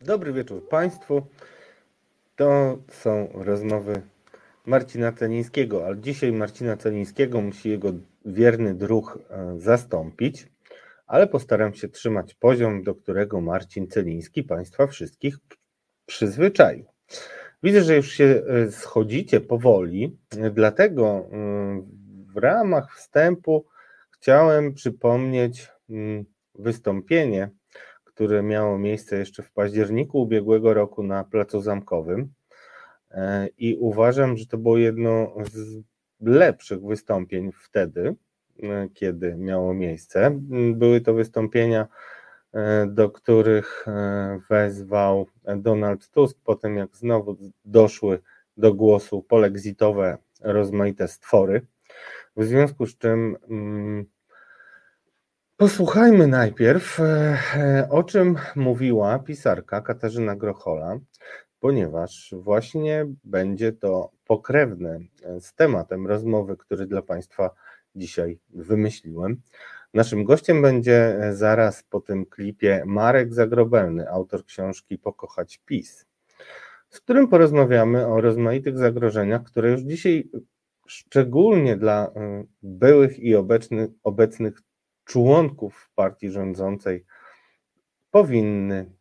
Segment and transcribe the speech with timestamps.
[0.00, 1.22] Dobry wieczór Państwu.
[2.36, 4.02] To są rozmowy
[4.66, 7.92] Marcina Celińskiego, ale dzisiaj Marcina Celińskiego musi jego
[8.24, 10.48] wierny druh e, zastąpić,
[11.06, 15.38] ale postaram się trzymać poziom, do którego Marcin Celiński Państwa wszystkich
[16.06, 16.84] przyzwyczaił.
[17.62, 20.18] Widzę, że już się e, schodzicie powoli,
[20.52, 21.86] dlatego mm,
[22.34, 23.66] w ramach wstępu
[24.10, 26.24] chciałem przypomnieć mm,
[26.54, 27.50] wystąpienie
[28.18, 32.32] które miało miejsce jeszcze w październiku ubiegłego roku na Placu Zamkowym.
[33.10, 35.82] E, I uważam, że to było jedno z
[36.20, 38.14] lepszych wystąpień wtedy,
[38.62, 40.40] e, kiedy miało miejsce.
[40.74, 41.88] Były to wystąpienia,
[42.52, 43.86] e, do których
[44.50, 48.18] wezwał Donald Tusk, potem jak znowu doszły
[48.56, 51.66] do głosu polexitowe rozmaite stwory.
[52.36, 54.06] W związku z czym mm,
[55.58, 57.04] Posłuchajmy najpierw, e,
[57.56, 60.98] e, o czym mówiła pisarka Katarzyna Grochola,
[61.60, 67.50] ponieważ właśnie będzie to pokrewne e, z tematem rozmowy, który dla Państwa
[67.94, 69.40] dzisiaj wymyśliłem.
[69.94, 76.06] Naszym gościem będzie zaraz po tym klipie Marek Zagrobelny, autor książki Pokochać PiS,
[76.88, 80.30] z którym porozmawiamy o rozmaitych zagrożeniach, które już dzisiaj
[80.86, 82.12] szczególnie dla
[82.62, 84.62] byłych i obecnych, obecnych
[85.08, 87.04] członków partii rządzącej
[88.10, 88.92] powinny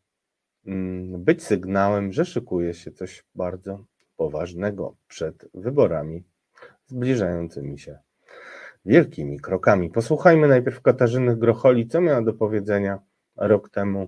[0.65, 3.79] mm, być sygnałem, że szykuje się coś bardzo
[4.17, 6.23] poważnego przed wyborami
[6.85, 7.99] zbliżającymi się
[8.85, 9.89] wielkimi krokami.
[9.89, 12.99] Posłuchajmy najpierw Katarzyny Grocholi, co miała do powiedzenia
[13.37, 14.07] rok temu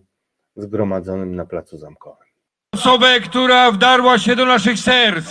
[0.56, 2.28] zgromadzonym na Placu Zamkowym.
[2.74, 5.26] Osobę, która wdarła się do naszych serc,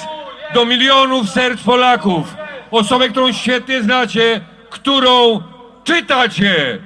[0.54, 2.34] do milionów serc Polaków.
[2.70, 5.42] Osobę, którą świetnie znacie, którą
[5.88, 6.78] czytacie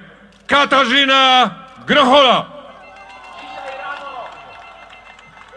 [0.47, 1.50] Katarzyna
[1.86, 2.47] Grochola.
[3.41, 4.11] Dzisiaj rano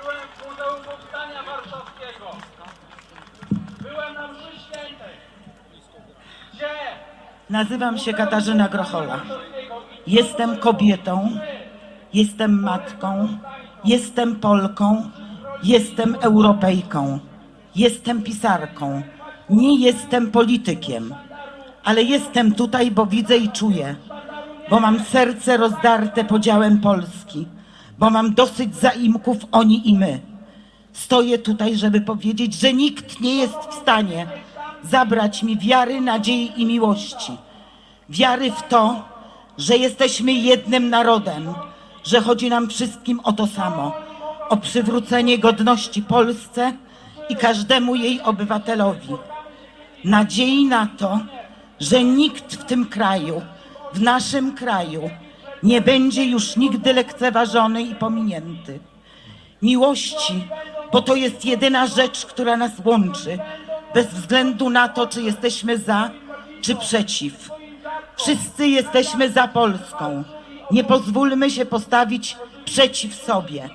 [0.02, 2.26] byłem w Muzeum Powstania Warszawskiego.
[3.82, 5.14] Byłem na mszy świętej.
[6.54, 6.66] Gdzie?
[7.50, 9.22] Nazywam się Katarzyna Grochola.
[10.08, 11.40] Jestem kobietą,
[12.14, 13.28] jestem matką,
[13.84, 15.12] jestem Polką,
[15.64, 17.20] jestem Europejką,
[17.76, 19.02] jestem pisarką,
[19.50, 21.16] nie jestem politykiem,
[21.86, 23.96] ale jestem tutaj, bo widzę i czuję,
[24.70, 27.48] bo mam serce rozdarte podziałem Polski,
[28.00, 30.20] bo mam dosyć zaimków oni i my.
[30.94, 34.28] Stoję tutaj, żeby powiedzieć, że nikt nie jest w stanie
[34.92, 37.38] zabrać mi wiary, nadziei i miłości.
[38.10, 39.04] Wiary w to,
[39.58, 41.54] że jesteśmy jednym narodem,
[42.04, 43.92] że chodzi nam wszystkim o to samo
[44.50, 46.74] o przywrócenie godności Polsce
[47.30, 49.14] i każdemu jej obywatelowi.
[50.04, 51.20] Nadziei na to,
[51.80, 53.42] że nikt w tym kraju,
[53.94, 55.10] w naszym kraju,
[55.64, 58.80] nie będzie już nigdy lekceważony i pominięty.
[59.62, 60.48] Miłości,
[60.92, 63.40] bo to jest jedyna rzecz, która nas łączy,
[63.94, 66.10] bez względu na to, czy jesteśmy za,
[66.62, 67.50] czy przeciw.
[68.18, 70.24] Wszyscy jesteśmy za Polską.
[70.72, 73.70] Nie pozwólmy się postawić przeciw sobie.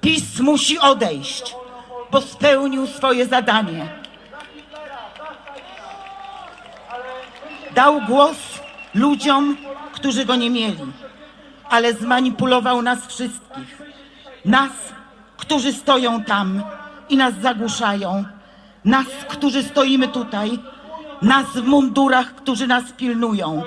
[0.00, 1.54] PiS musi odejść,
[2.10, 4.01] bo spełnił swoje zadanie.
[7.74, 8.36] Dał głos
[8.94, 9.56] ludziom,
[9.92, 10.92] którzy go nie mieli,
[11.70, 13.82] ale zmanipulował nas wszystkich.
[14.44, 14.72] Nas,
[15.36, 16.62] którzy stoją tam
[17.08, 18.24] i nas zagłuszają.
[18.84, 20.58] Nas, którzy stoimy tutaj.
[21.22, 23.62] Nas w mundurach, którzy nas pilnują.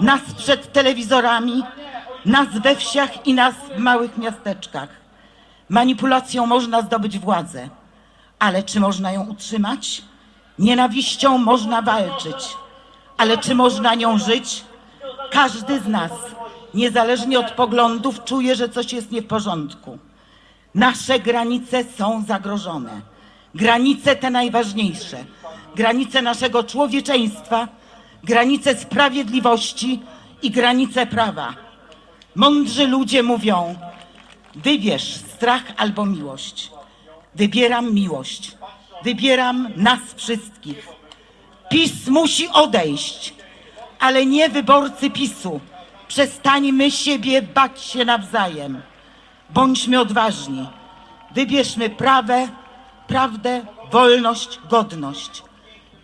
[0.00, 1.62] Nas przed telewizorami.
[2.24, 4.88] Nas we wsiach i nas w małych miasteczkach.
[5.68, 7.68] Manipulacją można zdobyć władzę,
[8.38, 10.02] ale czy można ją utrzymać?
[10.58, 12.56] Nienawiścią można walczyć,
[13.22, 14.64] ale czy można nią żyć?
[15.30, 16.12] Każdy z nas,
[16.74, 19.98] niezależnie od poglądów, czuje, że coś jest nie w porządku.
[20.74, 23.00] Nasze granice są zagrożone.
[23.54, 25.24] Granice te najważniejsze.
[25.76, 27.68] Granice naszego człowieczeństwa,
[28.24, 30.00] granice sprawiedliwości
[30.42, 31.54] i granice prawa.
[32.34, 33.74] Mądrzy ludzie mówią:
[34.54, 36.70] wybierz strach albo miłość.
[37.34, 38.56] Wybieram miłość.
[39.04, 41.01] Wybieram nas wszystkich.
[41.72, 43.34] PiS musi odejść,
[44.00, 45.60] ale nie wyborcy PiSu.
[46.08, 48.82] Przestańmy siebie bać się nawzajem.
[49.50, 50.66] Bądźmy odważni.
[51.34, 52.48] Wybierzmy prawę,
[53.06, 55.42] prawdę, wolność, godność.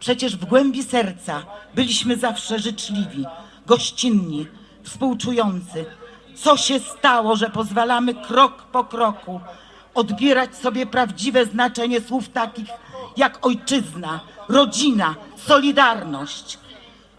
[0.00, 1.42] Przecież w głębi serca
[1.74, 3.24] byliśmy zawsze życzliwi,
[3.66, 4.46] gościnni,
[4.82, 5.84] współczujący.
[6.34, 9.40] Co się stało, że pozwalamy krok po kroku
[9.94, 12.68] odbierać sobie prawdziwe znaczenie słów takich
[13.16, 16.58] jak ojczyzna, rodzina, solidarność?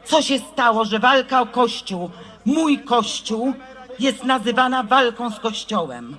[0.06, 2.10] Co się stało, że walka o Kościół,
[2.46, 3.54] mój Kościół,
[4.00, 6.18] jest nazywana walką z Kościołem?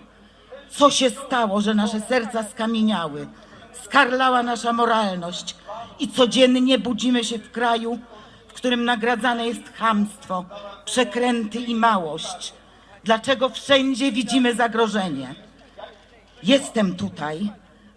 [0.70, 3.26] Co się stało, że nasze serca skamieniały,
[3.84, 5.56] skarlała nasza moralność
[5.98, 7.98] i codziennie budzimy się w kraju,
[8.48, 10.44] w którym nagradzane jest chamstwo,
[10.84, 12.52] przekręty i małość?
[13.04, 15.34] Dlaczego wszędzie widzimy zagrożenie?
[16.42, 17.50] Jestem tutaj,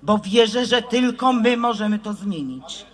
[0.04, 2.86] bo wierzę, że tylko my możemy to zmienić.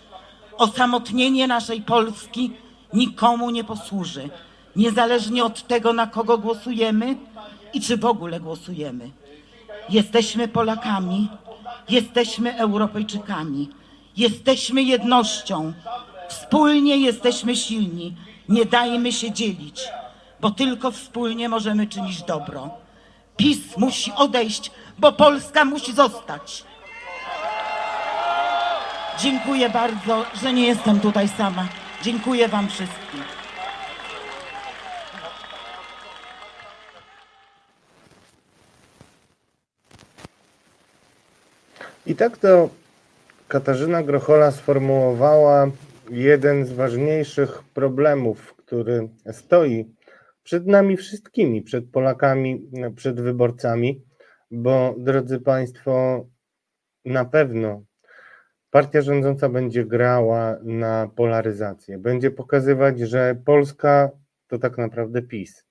[0.57, 2.51] Osamotnienie naszej Polski
[2.93, 4.29] nikomu nie posłuży,
[4.75, 7.15] niezależnie od tego, na kogo głosujemy
[7.73, 9.11] i czy w ogóle głosujemy.
[9.89, 11.27] Jesteśmy Polakami,
[11.89, 13.69] jesteśmy Europejczykami,
[14.17, 15.73] jesteśmy jednością.
[16.29, 18.15] Wspólnie jesteśmy silni.
[18.49, 19.81] Nie dajmy się dzielić,
[20.41, 22.69] bo tylko wspólnie możemy czynić dobro.
[23.37, 26.68] PiS musi odejść, bo Polska musi zostać.
[29.21, 31.67] Dziękuję bardzo, że nie jestem tutaj sama.
[32.03, 33.19] Dziękuję Wam wszystkim.
[42.05, 42.69] I tak to
[43.47, 45.71] Katarzyna Grochola sformułowała
[46.09, 49.95] jeden z ważniejszych problemów, który stoi
[50.43, 54.03] przed nami wszystkimi, przed Polakami, przed wyborcami,
[54.51, 56.25] bo drodzy Państwo,
[57.05, 57.88] na pewno
[58.71, 64.09] partia rządząca będzie grała na polaryzację, będzie pokazywać, że Polska
[64.47, 65.65] to tak naprawdę PiS.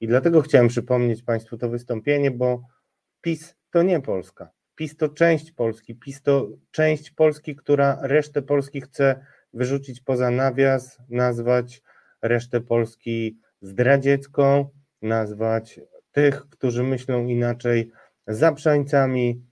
[0.00, 2.62] I dlatego chciałem przypomnieć Państwu to wystąpienie, bo
[3.20, 4.50] PiS to nie Polska.
[4.74, 10.98] PiS to część Polski, PiS to część Polski, która resztę Polski chce wyrzucić poza nawias,
[11.08, 11.82] nazwać
[12.22, 14.68] resztę Polski zdradziecką,
[15.02, 15.80] nazwać
[16.12, 17.90] tych, którzy myślą inaczej,
[18.26, 19.42] zaprzańcami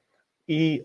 [0.48, 0.84] i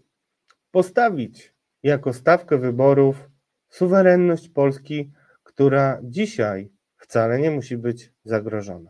[0.72, 1.53] postawić
[1.84, 3.30] jako stawkę wyborów
[3.70, 5.12] suwerenność Polski,
[5.44, 8.90] która dzisiaj wcale nie musi być zagrożona.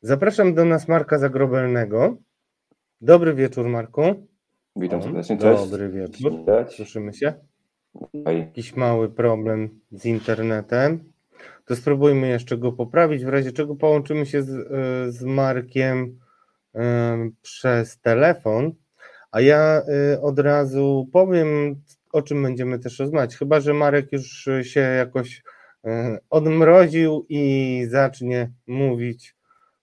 [0.00, 2.16] Zapraszam do nas Marka Zagrobelnego.
[3.00, 4.26] Dobry wieczór, Marku.
[4.76, 5.70] Witam serdecznie, cześć.
[5.70, 6.32] Dobry wieczór.
[6.68, 7.34] Słyszymy się?
[8.14, 11.12] Jakiś mały problem z internetem.
[11.64, 13.24] To spróbujmy jeszcze go poprawić.
[13.24, 16.18] W razie czego połączymy się z, e, z Markiem
[16.74, 18.72] e, przez telefon.
[19.36, 21.80] A ja e, od razu powiem,
[22.12, 23.36] o czym będziemy też rozmawiać.
[23.36, 25.42] Chyba, że Marek już się jakoś
[25.84, 29.36] e, odmroził i zacznie mówić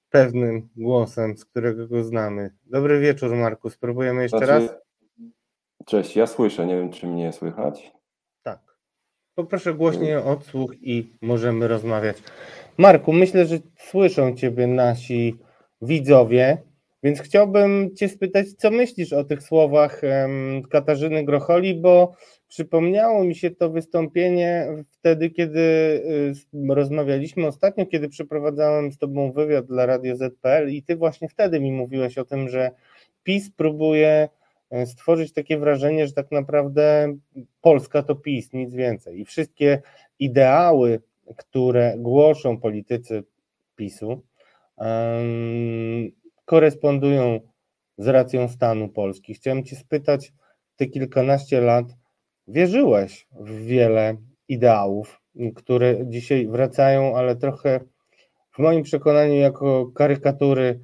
[0.09, 2.51] pewnym głosem, z którego go znamy.
[2.65, 3.69] Dobry wieczór, Marku.
[3.69, 4.69] Spróbujemy jeszcze Znaczy- raz.
[5.85, 7.91] Cześć, ja słyszę, nie wiem czy mnie słychać.
[8.43, 8.59] Tak.
[9.35, 12.17] Poproszę głośniej o odsłuch i możemy rozmawiać.
[12.77, 15.37] Marku, myślę, że słyszą Ciebie nasi
[15.81, 16.57] widzowie,
[17.03, 20.01] więc chciałbym Cię spytać, co myślisz o tych słowach
[20.69, 22.13] Katarzyny Grocholi, bo
[22.47, 26.33] przypomniało mi się to wystąpienie wtedy, kiedy y,
[26.69, 31.71] rozmawialiśmy ostatnio, kiedy przeprowadzałem z Tobą wywiad dla Radio ZPL i Ty właśnie wtedy mi
[31.71, 32.71] mówiłeś o tym, że
[33.23, 34.29] PiS próbuje
[34.69, 37.15] e, stworzyć takie wrażenie, że tak naprawdę
[37.61, 39.19] Polska to PiS, nic więcej.
[39.19, 39.81] I wszystkie
[40.19, 41.01] ideały,
[41.37, 43.23] które głoszą politycy
[43.75, 44.21] PiSu,
[44.77, 46.11] em,
[46.45, 47.39] korespondują
[47.97, 49.33] z racją stanu Polski.
[49.33, 50.33] Chciałem Cię spytać,
[50.75, 51.85] Ty kilkanaście lat
[52.47, 54.17] wierzyłeś w wiele
[54.47, 55.21] ideałów,
[55.55, 57.79] które dzisiaj wracają, ale trochę
[58.53, 60.79] w moim przekonaniu jako karykatury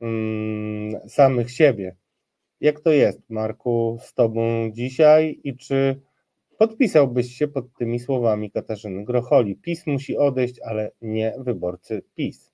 [0.00, 1.96] mm, samych siebie.
[2.60, 6.00] Jak to jest, Marku, z Tobą dzisiaj i czy
[6.58, 9.56] podpisałbyś się pod tymi słowami Katarzyny Grocholi?
[9.56, 12.49] PiS musi odejść, ale nie wyborcy PiS.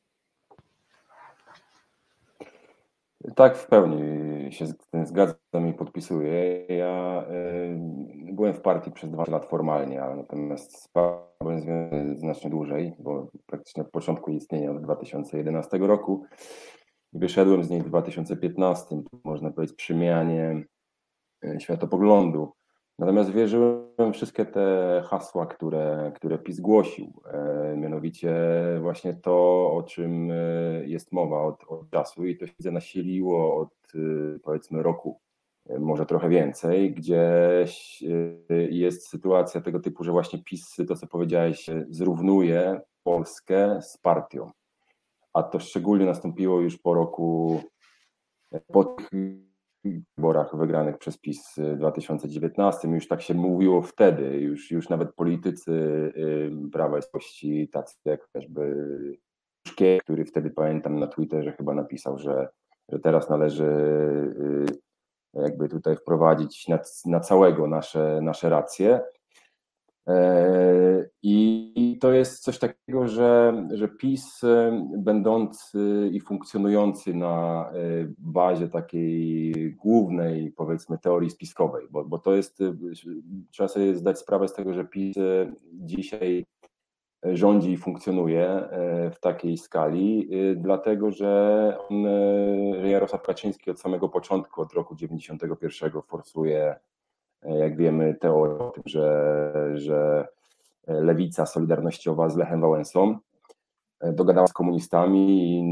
[3.37, 4.66] Tak, w pełni się
[5.04, 6.66] zgadzam i podpisuję.
[6.66, 7.78] Ja y,
[8.32, 10.88] byłem w partii przez dwa lat formalnie, ale natomiast z
[11.40, 16.25] byłem związany znacznie dłużej, bo praktycznie od początku istnienia od 2011 roku.
[17.12, 20.64] Wyszedłem z niej w 2015, można powiedzieć, przy mianie
[21.44, 22.52] y, światopoglądu.
[22.99, 27.23] Natomiast wierzyłem wszystkie te hasła, które, które PiS głosił.
[27.33, 28.35] E, mianowicie
[28.81, 29.37] właśnie to,
[29.73, 30.35] o czym e,
[30.87, 33.99] jest mowa od, od czasu i to się nasiliło od e,
[34.38, 35.21] powiedzmy roku,
[35.79, 37.31] może trochę więcej, gdzie
[38.71, 44.50] jest sytuacja tego typu, że właśnie PiS, to co powiedziałeś, zrównuje Polskę z partią.
[45.33, 47.61] A to szczególnie nastąpiło już po roku,
[48.73, 49.11] po tych
[50.16, 52.88] wyborach wygranych przez PiS w 2019.
[52.88, 58.23] Już tak się mówiło wtedy, już, już nawet politycy y, Prawa i Sprawiedliwości, tacy jak
[58.23, 58.76] chociażby
[60.00, 62.49] który wtedy pamiętam na Twitterze chyba napisał, że,
[62.88, 64.66] że teraz należy y,
[65.35, 69.00] jakby tutaj wprowadzić na, na całego nasze, nasze racje.
[70.08, 77.75] E, I to jest coś takiego, że, że PiS e, będący i funkcjonujący na e,
[78.18, 82.62] bazie takiej głównej, powiedzmy, teorii spiskowej, bo, bo to jest,
[83.50, 85.16] trzeba sobie zdać sprawę z tego, że PiS
[85.72, 86.44] dzisiaj
[87.25, 88.68] rządzi i funkcjonuje
[89.12, 92.02] w takiej skali, dlatego że on,
[92.84, 96.76] Jarosław Kaczyński od samego początku, od roku 91 forsuje
[97.43, 100.28] jak wiemy, teorię o tym, że, że
[100.87, 103.19] lewica solidarnościowa z Lechem Wałęsą
[104.02, 105.64] dogadała z komunistami i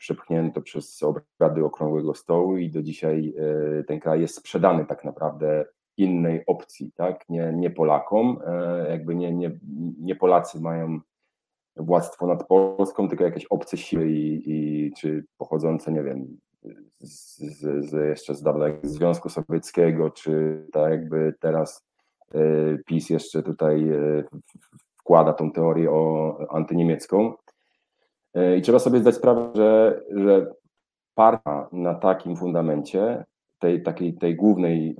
[0.00, 3.34] przepchnięto przez obrady Okrągłego Stołu i do dzisiaj
[3.80, 5.64] e, ten kraj jest sprzedany tak naprawdę
[5.96, 7.28] innej opcji, tak?
[7.28, 9.58] nie, nie Polakom, e, jakby nie, nie,
[9.98, 11.00] nie Polacy mają
[11.76, 16.38] władztwo nad Polską, tylko jakieś obce siły i, i czy pochodzące, nie wiem,
[17.00, 21.86] z, z, z jeszcze z dawnego Związku Sowieckiego, czy tak jakby teraz
[22.34, 22.40] e,
[22.86, 24.24] PiS jeszcze tutaj e,
[24.96, 27.34] wkłada tą teorię o antyniemiecką.
[28.34, 30.52] E, I trzeba sobie zdać sprawę, że, że
[31.14, 33.24] partia na takim fundamencie,
[33.58, 34.96] tej, takiej, tej głównej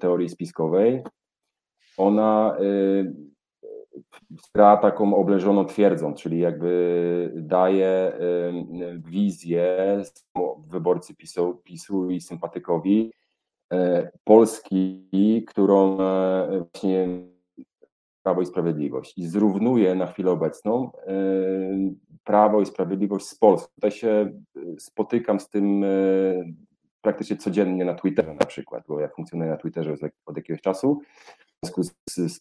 [0.00, 1.02] teorii spiskowej,
[1.96, 2.56] ona
[4.54, 8.12] gra taką obleżoną twierdzą, czyli jakby daje
[8.98, 9.78] wizję
[10.68, 13.12] wyborcy PiSu, PiSu i sympatykowi
[13.72, 17.08] e, Polski, którą e, właśnie
[18.22, 21.12] Prawo i Sprawiedliwość i zrównuje na chwilę obecną e,
[22.24, 23.68] Prawo i Sprawiedliwość z Polską.
[23.74, 24.32] Tutaj się
[24.78, 25.84] spotykam z tym
[27.00, 29.94] praktycznie codziennie na Twitterze na przykład, bo ja funkcjonuję na Twitterze
[30.26, 31.00] od jakiegoś czasu,
[31.62, 32.40] w związku z, z,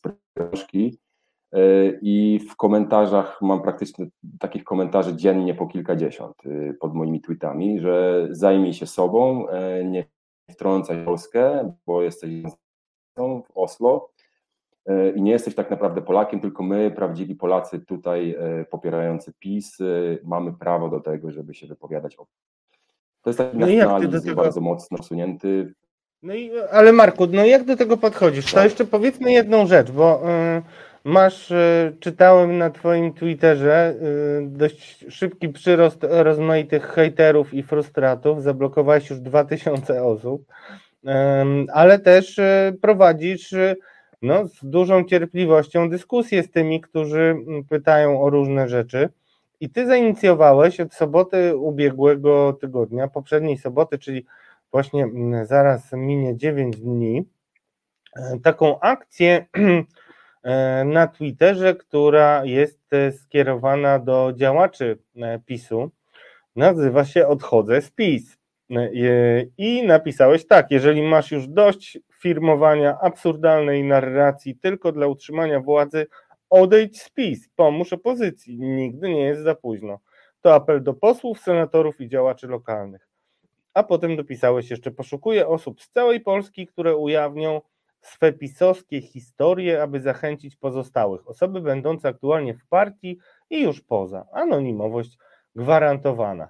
[2.02, 4.08] i w komentarzach mam praktycznie
[4.40, 10.06] takich komentarzy dziennie po kilkadziesiąt e, pod moimi tweetami, że zajmij się sobą, e, nie
[10.52, 12.44] wtrącaj Polskę, bo jesteś
[13.18, 14.10] w Oslo
[15.16, 18.38] i nie jesteś tak naprawdę Polakiem, tylko my, prawdziwi Polacy tutaj
[18.70, 19.78] popierający PiS,
[20.24, 22.26] mamy prawo do tego, żeby się wypowiadać o
[23.22, 24.42] To jest taki no nacjonalizm tego...
[24.42, 25.74] bardzo mocno usunięty.
[26.22, 28.46] No i, ale Marku, no jak do tego podchodzisz?
[28.46, 28.64] To tak.
[28.64, 30.22] jeszcze powiedzmy jedną rzecz, bo...
[30.56, 30.62] Yy
[31.08, 33.96] Masz, e, czytałem na Twoim Twitterze, e,
[34.42, 38.44] dość szybki przyrost rozmaitych hejterów i frustratów.
[38.44, 40.46] Zablokowałeś już 2000 osób,
[41.74, 43.56] ale też e, prowadzisz
[44.22, 47.36] no, z dużą cierpliwością dyskusję z tymi, którzy
[47.70, 49.10] pytają o różne rzeczy.
[49.60, 54.26] I Ty zainicjowałeś od soboty ubiegłego tygodnia, poprzedniej soboty, czyli
[54.72, 55.08] właśnie
[55.44, 57.24] zaraz minie 9 dni,
[58.44, 59.46] taką akcję
[60.86, 65.92] na Twitterze, która jest e, skierowana do działaczy e, PiSu.
[66.56, 68.38] Nazywa się Odchodzę z PiS.
[69.58, 76.08] I napisałeś tak, jeżeli masz już dość firmowania absurdalnej narracji tylko dla utrzymania władzy,
[76.50, 80.00] odejdź z PiS, pomóż opozycji, nigdy nie jest za późno.
[80.42, 83.10] To apel do posłów, senatorów i działaczy lokalnych.
[83.74, 87.62] A potem dopisałeś jeszcze, poszukuję osób z całej Polski, które ujawnią
[88.08, 91.28] swe pisowskie historie, aby zachęcić pozostałych.
[91.28, 93.18] Osoby będące aktualnie w partii
[93.50, 94.26] i już poza.
[94.32, 95.18] Anonimowość
[95.56, 96.50] gwarantowana.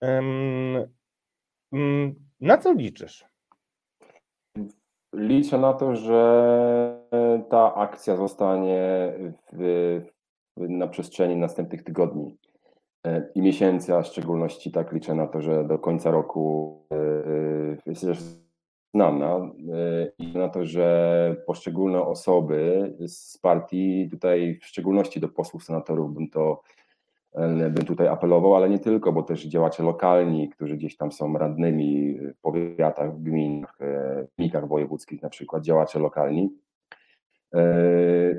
[0.00, 0.86] Mm,
[2.40, 3.24] na co liczysz?
[5.14, 7.00] Liczę na to, że
[7.50, 9.12] ta akcja zostanie
[9.52, 10.00] w,
[10.56, 12.36] na przestrzeni następnych tygodni
[13.06, 16.78] e, i miesięcy, a w szczególności tak liczę na to, że do końca roku
[17.86, 18.43] myślę, e, że
[18.94, 25.64] znana e, i na to, że poszczególne osoby z partii, tutaj w szczególności do posłów,
[25.64, 26.62] senatorów bym to
[27.34, 31.38] e, bym tutaj apelował, ale nie tylko, bo też działacze lokalni, którzy gdzieś tam są
[31.38, 36.50] radnymi w powiatach, w gminach, e, w gminkach wojewódzkich na przykład, działacze lokalni,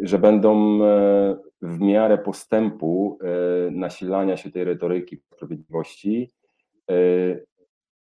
[0.01, 0.79] że będą
[1.61, 3.19] w miarę postępu
[3.71, 6.31] nasilania się tej retoryki sprawiedliwości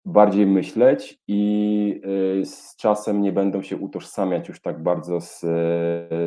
[0.07, 2.01] bardziej myśleć i
[2.41, 5.39] y, z czasem nie będą się utożsamiać już tak bardzo z,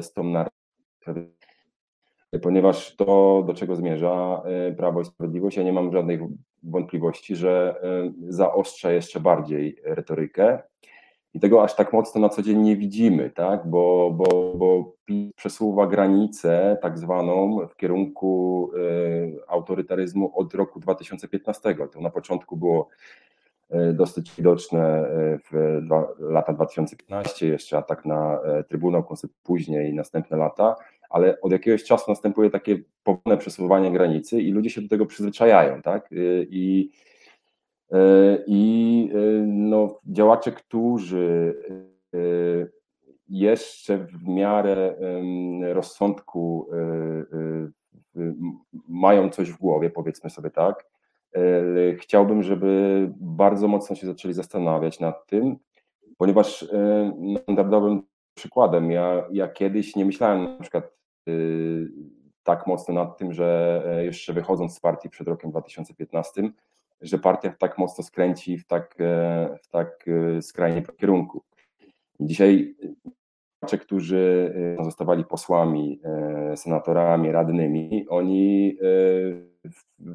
[0.01, 1.31] z tą narracją.
[2.43, 6.21] Ponieważ to, do czego zmierza y, Prawo i Sprawiedliwość, ja nie mam żadnych
[6.63, 7.75] wątpliwości, że
[8.29, 10.63] y, zaostrza jeszcze bardziej retorykę.
[11.35, 13.67] I tego aż tak mocno na co dzień nie widzimy, tak?
[13.67, 14.93] bo, bo, bo
[15.37, 18.71] przesuwa granicę tak zwaną w kierunku
[19.49, 21.77] autorytaryzmu od roku 2015.
[21.93, 22.89] To na początku było
[23.93, 25.81] dosyć widoczne e, w
[26.19, 30.77] lata 2015, jeszcze atak na e, Trybunał Konstytucyjny później następne lata,
[31.11, 35.83] ale od jakiegoś czasu następuje takie powolne przesuwanie granicy i ludzie się do tego przyzwyczajają,
[35.83, 36.09] tak?
[36.51, 36.91] I,
[38.47, 39.11] i
[39.47, 41.55] no, działacze, którzy
[43.29, 44.95] jeszcze w miarę
[45.73, 46.69] rozsądku
[48.89, 50.90] mają coś w głowie, powiedzmy sobie tak.
[51.99, 55.57] Chciałbym, żeby bardzo mocno się zaczęli zastanawiać nad tym,
[56.17, 56.69] ponieważ
[57.43, 58.03] standardowym
[58.35, 60.93] przykładem, ja, ja kiedyś nie myślałem na przykład
[62.43, 66.51] tak mocno nad tym, że e, jeszcze wychodząc z partii przed rokiem 2015,
[67.01, 71.43] że partia tak mocno skręci w tak, e, w tak e, skrajnie kierunku.
[72.21, 72.75] Dzisiaj
[73.67, 76.01] ci, którzy zostawali posłami,
[76.55, 78.77] senatorami, radnymi, oni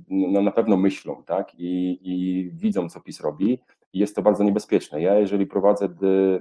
[0.10, 1.56] no, na pewno myślą tak?
[1.56, 3.60] I, i widzą, co PiS robi.
[3.94, 5.02] I jest to bardzo niebezpieczne.
[5.02, 6.40] Ja, jeżeli prowadzę dy,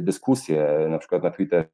[0.00, 1.68] dyskusję, na przykład na Twitterze,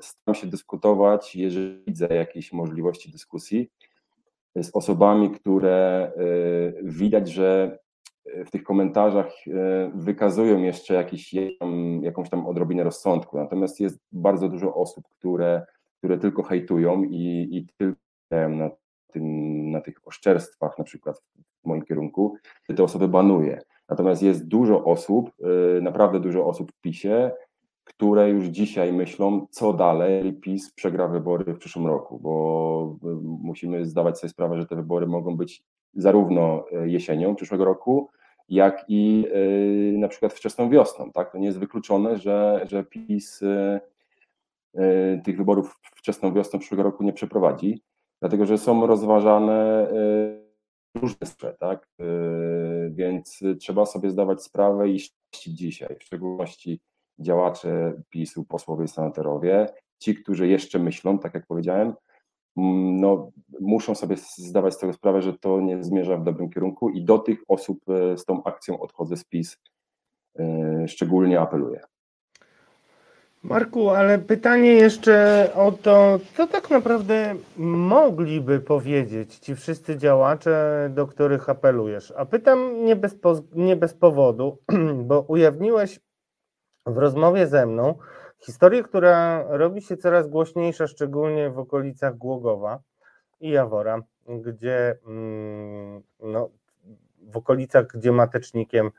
[0.00, 3.70] staram się dyskutować, jeżeli widzę jakieś możliwości dyskusji
[4.56, 7.78] z osobami, które y, widać, że
[8.46, 9.52] w tych komentarzach y,
[9.94, 11.34] wykazują jeszcze jakiś,
[12.02, 13.38] jakąś tam odrobinę rozsądku.
[13.38, 15.66] Natomiast jest bardzo dużo osób, które,
[15.98, 18.70] które tylko hejtują i, i tylko na,
[19.12, 21.22] tym, na tych oszczerstwach, na przykład
[21.62, 22.36] w moim kierunku,
[22.76, 23.60] te osoby banuję.
[23.88, 25.32] Natomiast jest dużo osób,
[25.78, 27.30] y, naprawdę dużo osób w PiSie,
[27.84, 33.86] które już dzisiaj myślą, co dalej PiS przegra wybory w przyszłym roku, bo y, musimy
[33.86, 38.08] zdawać sobie sprawę, że te wybory mogą być zarówno y, jesienią przyszłego roku,
[38.48, 39.26] jak i
[39.98, 41.12] na przykład wczesną wiosną.
[41.12, 41.32] Tak?
[41.32, 43.40] To nie jest wykluczone, że, że PiS
[45.24, 47.82] tych wyborów wczesną wiosną przyszłego roku nie przeprowadzi,
[48.20, 49.88] dlatego że są rozważane
[50.94, 51.88] różne sprawy, tak?
[52.90, 55.00] Więc trzeba sobie zdawać sprawę i
[55.46, 56.80] dzisiaj, w szczególności
[57.18, 59.66] działacze PiSu, posłowie i senatorowie,
[60.02, 61.94] ci, którzy jeszcze myślą, tak jak powiedziałem,
[62.56, 66.90] mm, no, muszą sobie zdawać z tego sprawę, że to nie zmierza w dobrym kierunku
[66.90, 69.58] i do tych osób e, z tą akcją odchodzę z PiS
[70.86, 71.80] szczególnie apeluję.
[73.42, 81.06] Marku, ale pytanie jeszcze o to, co tak naprawdę mogliby powiedzieć ci wszyscy działacze, do
[81.06, 82.12] których apelujesz?
[82.16, 83.16] A pytam nie bez,
[83.52, 84.58] nie bez powodu,
[85.08, 86.00] bo ujawniłeś
[86.86, 87.94] w rozmowie ze mną
[88.38, 92.80] historię, która robi się coraz głośniejsza, szczególnie w okolicach Głogowa
[93.40, 96.50] i Jawora, gdzie mm, no,
[97.22, 98.90] w okolicach, gdzie matecznikiem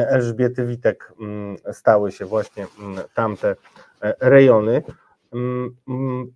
[0.00, 3.56] Elżbiety Witek mm, stały się właśnie mm, tamte
[4.02, 4.82] e, rejony.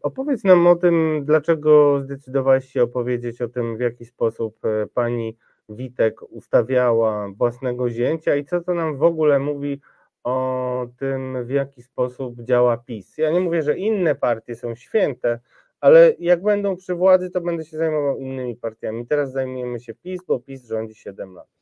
[0.02, 5.36] Opowiedz nam o tym, dlaczego zdecydowałeś się opowiedzieć o tym, w jaki sposób e, pani
[5.68, 9.80] Witek ustawiała własnego zięcia i co to nam w ogóle mówi
[10.24, 13.18] o tym, w jaki sposób działa PiS.
[13.18, 15.40] Ja nie mówię, że inne partie są święte,
[15.80, 19.06] ale jak będą przy władzy, to będę się zajmował innymi partiami.
[19.06, 21.55] Teraz zajmujemy się PiS, bo PiS rządzi 7 lat.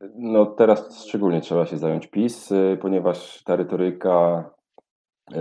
[0.00, 4.50] No teraz szczególnie trzeba się zająć PiS, y, ponieważ ta retoryka
[5.32, 5.36] y,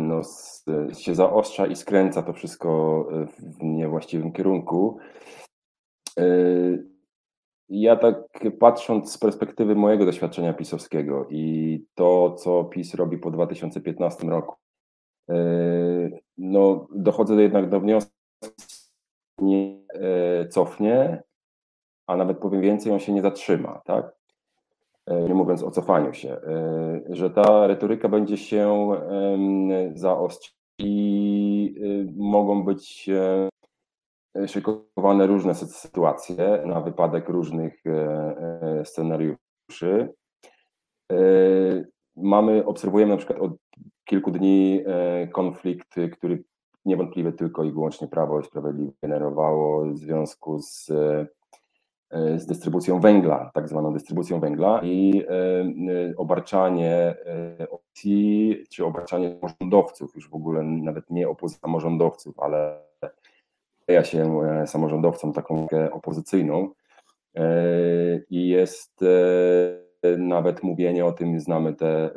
[0.00, 0.20] no,
[0.98, 4.98] się zaostrza i skręca to wszystko w niewłaściwym kierunku.
[6.18, 6.86] Y,
[7.68, 8.16] ja tak
[8.60, 14.56] patrząc z perspektywy mojego doświadczenia pisowskiego i to, co PiS robi po 2015 roku,
[16.38, 18.10] no dochodzę jednak do wniosku,
[19.38, 19.80] nie
[20.50, 21.22] cofnie,
[22.10, 24.12] a nawet powiem więcej, on się nie zatrzyma, tak?
[25.06, 26.40] E, nie mówiąc o cofaniu się,
[27.08, 28.90] że ta retoryka będzie się
[29.94, 31.74] zaostrzyć i
[32.16, 33.10] mogą być
[34.46, 37.90] szykowane różne sytuacje na wypadek różnych e,
[38.62, 40.14] e, scenariuszy.
[41.12, 41.16] E,
[42.16, 43.52] mamy, obserwujemy na przykład od
[44.04, 44.84] kilku dni
[45.32, 46.44] konflikt, który
[46.84, 50.90] niewątpliwie tylko i wyłącznie Prawo i Sprawiedliwe generowało w związku z,
[52.36, 55.24] z dystrybucją węgla, tak zwaną dystrybucją węgla i
[56.16, 57.14] obarczanie
[57.70, 62.78] opcji, czy obarczanie samorządowców, już w ogóle nawet nie opozycji samorządowców, ale
[63.90, 66.70] ja się e, samorządowcom taką opozycyjną
[67.34, 67.44] e,
[68.30, 72.10] i jest e, nawet mówienie o tym, znamy te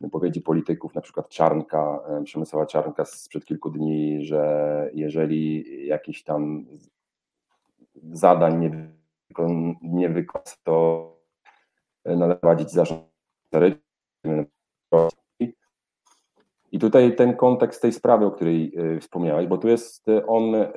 [0.00, 6.66] wypowiedzi polityków, na przykład Czarnka, Przemysława Czarnka sprzed kilku dni, że jeżeli jakiś tam
[8.12, 8.93] zadań nie,
[9.82, 11.16] nie wykona, to
[12.04, 13.14] należy prowadzić zarząd
[16.74, 20.54] i tutaj ten kontekst tej sprawy, o której e, wspomniałeś, bo tu jest e, on
[20.54, 20.72] e,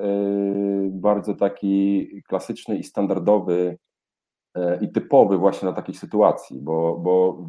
[0.90, 3.78] bardzo taki klasyczny i standardowy
[4.80, 7.46] i typowy właśnie na takiej sytuacji, bo, bo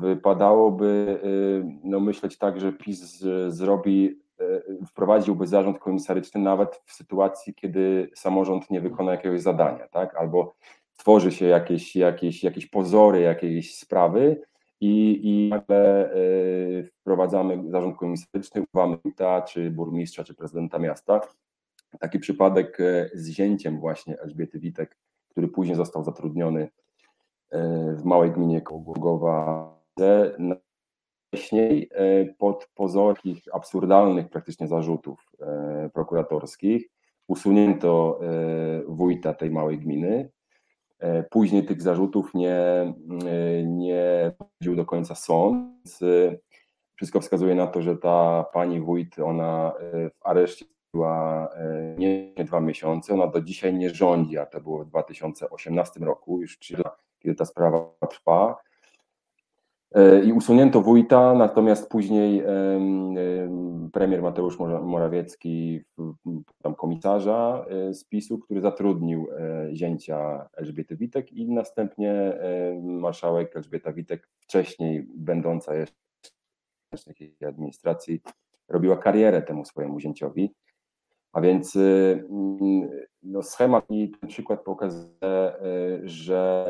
[0.00, 1.20] wypadałoby
[1.84, 4.20] no, myśleć tak, że PiS zrobi,
[4.88, 10.16] wprowadziłby zarząd komisaryczny nawet w sytuacji, kiedy samorząd nie wykona jakiegoś zadania, tak?
[10.16, 10.54] albo
[10.96, 14.40] tworzy się jakieś, jakieś, jakieś pozory jakiejś sprawy,
[14.80, 21.20] i, i nagle y, wprowadzamy zarząd komisaryczny, uwamy wójta, czy burmistrza, czy prezydenta miasta.
[22.00, 24.98] Taki przypadek y, z zięciem właśnie Elżbiety Witek,
[25.28, 26.68] który później został zatrudniony
[27.96, 29.74] w małej gminie Kołgłowa.
[31.34, 31.90] Wcześniej
[32.38, 35.32] pod pozorem absurdalnych praktycznie zarzutów
[35.92, 36.88] prokuratorskich
[37.26, 38.20] usunięto
[38.88, 40.30] wójta tej małej gminy,
[41.00, 42.94] E, później tych zarzutów nie, e,
[43.64, 45.98] nie prowadził do końca sąd.
[46.02, 46.36] E,
[46.94, 50.64] wszystko wskazuje na to, że ta pani wójt, ona w areszcie
[50.94, 51.48] była
[51.98, 56.58] nie dwa miesiące, ona do dzisiaj nie rządzi, a to było w 2018 roku, już
[57.18, 58.56] kiedy ta sprawa trwa.
[59.94, 62.42] E, i usunięto wójta, natomiast później
[63.92, 65.80] premier Mateusz Morawiecki,
[66.62, 72.38] tam komisarza e, z PiSu, który zatrudnił e, zięcia Elżbiety Witek i następnie
[72.82, 75.96] marszałek Elżbieta Witek, wcześniej będąca jeszcze
[77.40, 78.20] w administracji,
[78.68, 80.54] robiła karierę temu swojemu zięciowi.
[81.32, 81.78] A więc
[83.22, 85.10] no, schemat i ten przykład pokazuje,
[86.02, 86.64] że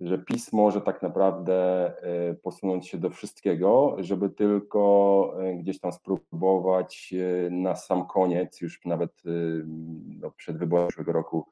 [0.00, 1.54] że PiS może tak naprawdę
[2.02, 7.14] e, posunąć się do wszystkiego, żeby tylko e, gdzieś tam spróbować
[7.46, 9.22] e, na sam koniec, już nawet
[10.20, 11.46] no, przed wyborem przyszłego roku,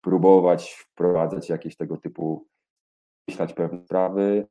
[0.00, 2.46] próbować wprowadzać jakieś tego typu,
[3.28, 4.46] wymyślać pewne sprawy,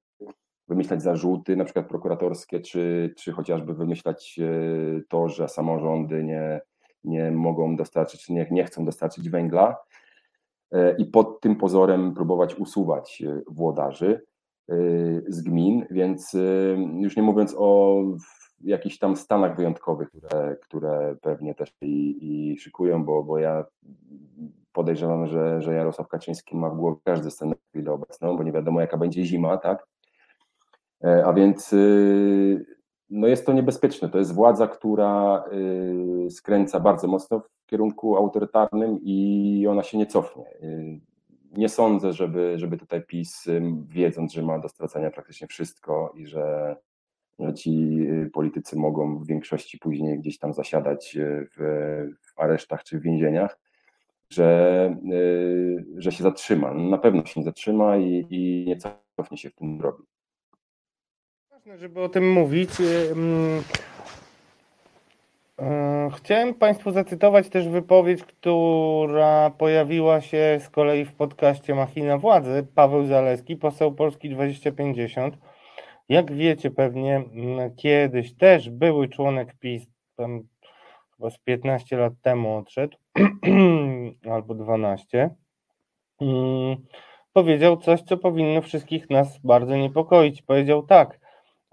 [0.67, 4.39] wymyślać zarzuty, na przykład prokuratorskie, czy, czy chociażby wymyślać
[5.09, 6.61] to, że samorządy nie,
[7.03, 9.77] nie mogą dostarczyć, nie, nie chcą dostarczyć węgla
[10.97, 14.21] i pod tym pozorem próbować usuwać e, włodarzy
[14.69, 14.75] e,
[15.27, 16.37] z gmin, więc
[16.99, 18.01] już nie mówiąc o
[18.61, 23.65] jakichś tam stanach wyjątkowych, które, które pewnie też i, i szykują, bo, bo ja
[24.73, 28.81] podejrzewam, że, że Jarosław Kaczyński ma w głowie każdy scenariusz chwilę obecną, bo nie wiadomo
[28.81, 29.87] jaka będzie zima, tak?
[31.25, 31.75] A więc
[33.09, 34.09] no jest to niebezpieczne.
[34.09, 35.43] To jest władza, która
[36.29, 40.45] skręca bardzo mocno kierunku autorytarnym i ona się nie cofnie.
[40.63, 40.99] Y,
[41.51, 43.45] nie sądzę, żeby, żeby tutaj PiS,
[43.87, 46.75] wiedząc, że ma do stracenia praktycznie wszystko i że,
[47.55, 51.17] ci y, politycy mogą w większości później gdzieś tam zasiadać
[51.55, 51.57] w,
[52.21, 53.59] w aresztach czy w więzieniach,
[54.29, 54.95] że,
[55.97, 56.73] że się zatrzyma.
[56.73, 58.77] Na pewno się nie zatrzyma i, i nie
[59.17, 60.03] cofnie się w tym drogi
[61.69, 62.69] ważne, żeby o tym mówić.
[65.61, 72.67] E, chciałem Państwu zacytować też wypowiedź, która pojawiła się z kolei w podcaście Machina Władzy.
[72.75, 75.37] Paweł Zaleski, poseł Polski 2050.
[76.09, 77.23] Jak wiecie pewnie,
[77.77, 80.41] kiedyś też były członek PiS, tam
[81.17, 82.97] chyba z 15 lat temu odszedł,
[84.33, 85.29] albo 12.
[87.33, 90.41] Powiedział coś, co powinno wszystkich nas bardzo niepokoić.
[90.41, 91.19] Powiedział tak.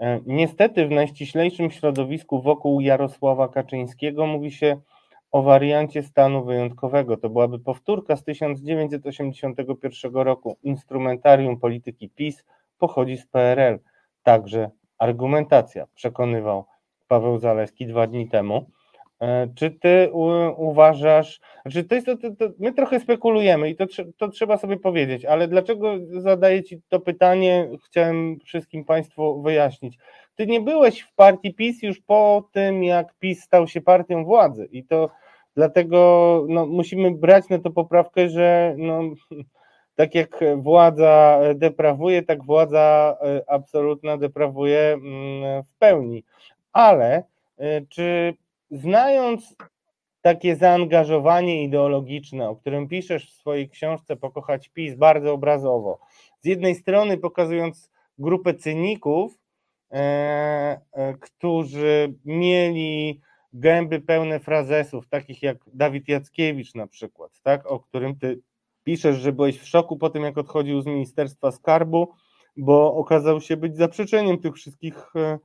[0.00, 4.80] E, niestety w najściślejszym środowisku wokół Jarosława Kaczyńskiego mówi się
[5.32, 7.16] o wariancie stanu wyjątkowego.
[7.16, 10.56] To byłaby powtórka z 1981 roku.
[10.62, 12.44] Instrumentarium polityki PiS
[12.78, 13.78] pochodzi z PRL.
[14.22, 16.64] Także argumentacja, przekonywał
[17.08, 18.70] Paweł Zaleski dwa dni temu.
[19.20, 20.10] E, czy ty
[20.56, 24.76] uważasz, że to jest to, to, to, my trochę spekulujemy i to, to trzeba sobie
[24.76, 29.98] powiedzieć, ale dlaczego zadaję ci to pytanie, chciałem wszystkim Państwu wyjaśnić.
[30.34, 34.68] Ty nie byłeś w partii PiS już po tym, jak PiS stał się partią władzy
[34.72, 35.10] i to
[35.54, 39.02] dlatego no, musimy brać na to poprawkę, że no,
[39.96, 46.24] tak jak władza deprawuje, tak władza e, absolutna deprawuje mm, w pełni.
[46.72, 47.24] Ale
[47.58, 48.34] e, czy
[48.70, 49.56] znając
[50.22, 55.98] takie zaangażowanie ideologiczne, o którym piszesz w swojej książce Pokochać PiS bardzo obrazowo,
[56.40, 59.38] z jednej strony pokazując grupę cyników,
[59.92, 63.20] e, e, którzy mieli
[63.52, 68.40] gęby pełne frazesów, takich jak Dawid Jackiewicz na przykład, tak, o którym ty
[68.84, 72.12] piszesz, że byłeś w szoku po tym, jak odchodził z Ministerstwa Skarbu,
[72.56, 75.38] bo okazał się być zaprzeczeniem tych wszystkich e,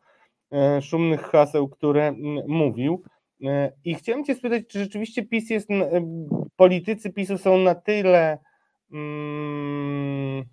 [0.82, 2.14] szumnych haseł, które
[2.48, 3.04] mówił.
[3.46, 6.02] E, I chciałem Cię spytać, czy rzeczywiście PiS jest, e,
[6.56, 8.38] politycy PiSu są na tyle
[8.92, 10.44] mm,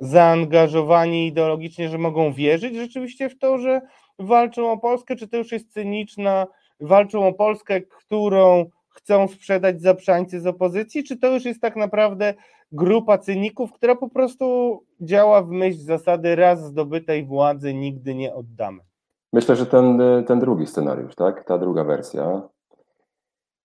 [0.00, 3.80] zaangażowani ideologicznie, że mogą wierzyć rzeczywiście w to, że
[4.18, 6.46] walczą o Polskę, czy to już jest cyniczna,
[6.80, 12.34] walczą o Polskę, którą chcą sprzedać zaprzańcy z opozycji, czy to już jest tak naprawdę
[12.72, 18.91] grupa cyników, która po prostu działa w myśl zasady raz zdobytej władzy nigdy nie oddamy?
[19.32, 21.44] Myślę, że ten, ten drugi scenariusz, tak?
[21.44, 22.48] Ta druga wersja.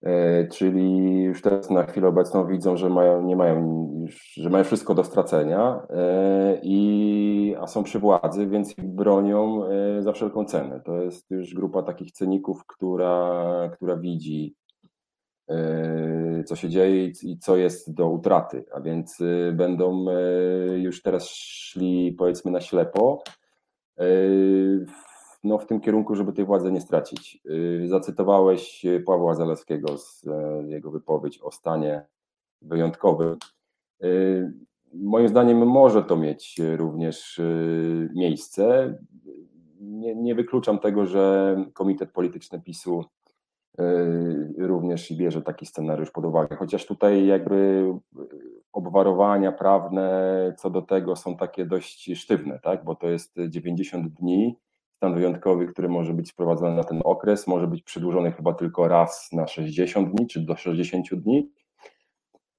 [0.03, 3.88] E, czyli już teraz na chwilę obecną widzą, że mają, nie mają,
[4.36, 10.01] że mają wszystko do stracenia, e, i, a są przy władzy, więc ich bronią e,
[10.01, 10.82] za wszelką cenę.
[10.86, 14.56] To jest już grupa takich cyników, która, która widzi,
[16.45, 19.17] co się dzieje i co jest do utraty, a więc
[19.53, 20.06] będą
[20.75, 23.23] już teraz szli powiedzmy na ślepo
[25.48, 27.42] no, w tym kierunku, żeby tej władzy nie stracić.
[27.46, 32.06] Y, zacytowałeś Pawła Zalewskiego z e, jego wypowiedź o stanie
[32.62, 33.38] wyjątkowym.
[34.04, 34.54] Y,
[34.94, 38.98] moim zdaniem może to mieć również y, miejsce.
[39.80, 43.06] Nie, nie wykluczam tego, że Komitet Polityczny PiSu
[44.58, 47.86] również bierze taki scenariusz pod uwagę, chociaż tutaj jakby
[48.74, 52.84] obwarowania prawne co do tego są takie dość sztywne, tak?
[52.84, 54.58] bo to jest 90 dni
[54.98, 59.30] stan wyjątkowy, który może być wprowadzony na ten okres, może być przedłużony chyba tylko raz
[59.32, 61.52] na 60 dni, czy do 60 dni.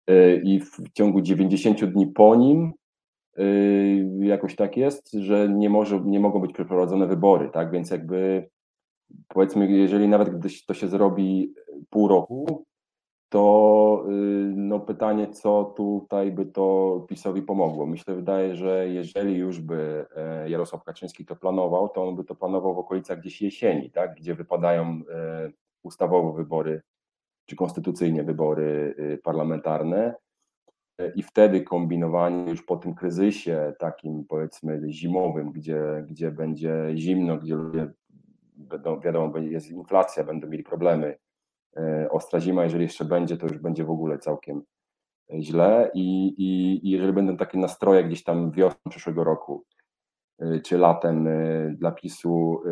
[0.07, 2.73] E, I w ciągu 90 dni po nim
[3.37, 3.45] e,
[4.27, 7.71] jakoś tak jest, że nie, może, nie mogą być przeprowadzone wybory, tak?
[7.71, 8.49] Więc jakby
[9.29, 11.55] powiedzmy, jeżeli nawet gdy to się zrobi
[11.91, 12.65] pół roku,
[13.29, 14.13] to y,
[14.57, 17.87] no pytanie, co tutaj by to PiSowi pomogło.
[17.87, 22.35] Myślę, wydaje, że jeżeli już by e, Jarosław Kaczyński to planował, to on by to
[22.35, 25.51] planował w okolicach gdzieś jesieni, tak, gdzie wypadają e,
[25.83, 26.83] ustawowo wybory,
[27.47, 30.15] czy konstytucyjnie wybory y, parlamentarne
[30.99, 37.37] e, i wtedy kombinowanie już po tym kryzysie takim powiedzmy zimowym, gdzie, gdzie będzie zimno,
[37.37, 37.91] gdzie ludzie
[38.57, 41.19] będą, wiadomo, jest inflacja, będą mieli problemy,
[42.11, 44.63] ostra zima, jeżeli jeszcze będzie, to już będzie w ogóle całkiem
[45.41, 49.65] źle i, i, i jeżeli będą takie nastroje gdzieś tam wiosną przyszłego roku,
[50.39, 52.63] e, czy latem e, dla PiSu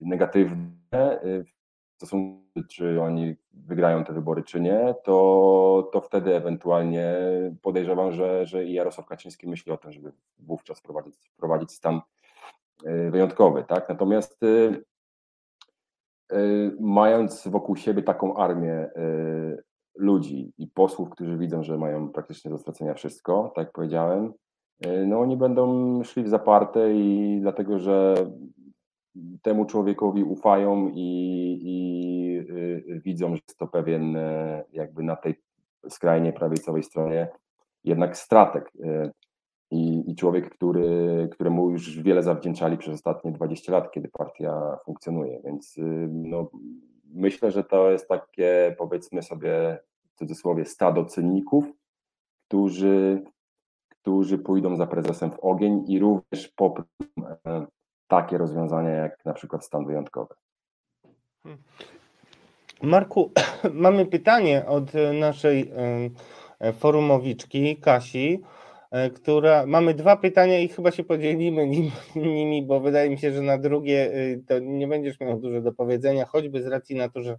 [0.00, 1.50] negatywne w
[1.96, 7.16] stosunku, czy oni wygrają te wybory, czy nie, to, to wtedy ewentualnie
[7.62, 12.00] podejrzewam, że, że i Jarosław Kaczyński myśli o tym, żeby wówczas wprowadzić, wprowadzić stan
[13.10, 13.64] wyjątkowy.
[13.64, 13.88] Tak?
[13.88, 14.40] Natomiast
[16.80, 19.62] mając wokół siebie taką armię y,
[19.96, 24.32] ludzi i posłów, którzy widzą, że mają praktycznie do stracenia wszystko, tak jak powiedziałem,
[24.86, 28.14] y, no oni będą szli w zaparte i dlatego, że
[29.42, 31.82] temu człowiekowi ufają i, i
[33.04, 34.16] widzą, że jest to pewien
[34.72, 35.34] jakby na tej
[35.88, 37.28] skrajnie prawicowej stronie
[37.84, 38.72] jednak stratek
[39.72, 45.40] i, i człowiek, który, któremu już wiele zawdzięczali przez ostatnie 20 lat, kiedy partia funkcjonuje.
[45.44, 46.50] Więc y, no,
[47.14, 49.78] myślę, że to jest takie, powiedzmy sobie
[50.14, 51.64] w cudzysłowie, stado cyników,
[52.48, 53.22] którzy,
[53.88, 56.84] którzy pójdą za prezesem w ogień i również poprą
[57.46, 57.66] e,
[58.08, 60.34] takie rozwiązania, jak na przykład stan wyjątkowy.
[62.82, 63.30] Marku,
[63.72, 65.72] mamy pytanie od naszej
[66.60, 68.42] e, forumowiczki Kasi.
[68.92, 69.66] E, która.
[69.66, 71.66] Mamy dwa pytania i chyba się podzielimy
[72.16, 75.72] nimi, bo wydaje mi się, że na drugie y, to nie będziesz miał dużo do
[75.72, 77.38] powiedzenia, choćby z racji na to, że,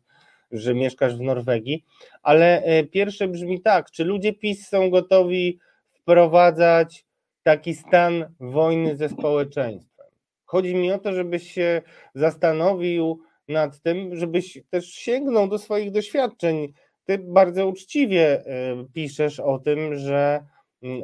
[0.52, 1.86] że mieszkasz w Norwegii.
[2.24, 5.60] Ale e, pierwsze brzmi tak: czy ludzie PiS są gotowi
[5.92, 7.06] wprowadzać
[7.44, 10.08] taki stan wojny ze społeczeństwem?
[10.46, 11.82] Chodzi mi o to, żebyś się
[12.16, 16.74] zastanowił nad tym, żebyś też sięgnął do swoich doświadczeń.
[17.06, 20.53] Ty bardzo uczciwie e, piszesz o tym, że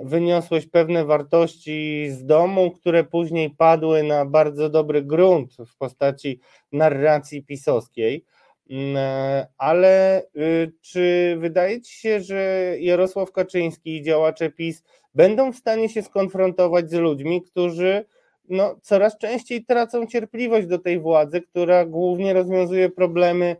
[0.03, 6.39] wyniosłeś pewne wartości z domu, które później padły na bardzo dobry grunt w postaci
[6.71, 8.25] narracji pisowskiej.
[8.69, 14.83] Mm, e, ale y, czy wydaje ci się, że Jarosław Kaczyński i działacze PiS
[15.15, 18.05] będą w stanie się skonfrontować z ludźmi, którzy
[18.49, 23.55] no, coraz częściej tracą cierpliwość do tej władzy, która głównie rozwiązuje problemy,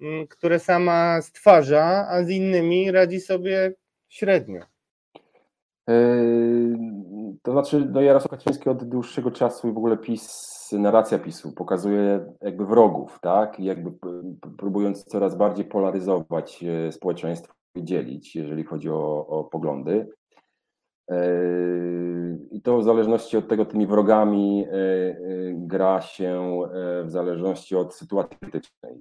[0.00, 3.74] mm, które sama stwarza, a z innymi radzi sobie
[4.08, 4.73] średnio?
[5.88, 6.78] Yy,
[7.42, 12.26] to znaczy, no Jarosław Kaczyński od dłuższego czasu i w ogóle PiS, narracja PiSu pokazuje
[12.40, 13.60] jakby wrogów, tak?
[13.60, 13.92] I jakby
[14.58, 20.08] próbując coraz bardziej polaryzować e, społeczeństwo i dzielić, jeżeli chodzi o, o poglądy.
[21.10, 21.26] E,
[22.50, 24.74] I to w zależności od tego, tymi wrogami e,
[25.54, 26.60] gra się
[27.04, 29.00] w zależności od sytuacji politycznej.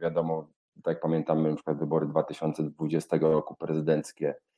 [0.00, 0.48] Wiadomo,
[0.82, 4.51] tak pamiętamy, na przykład wybory 2020 roku prezydenckie, E,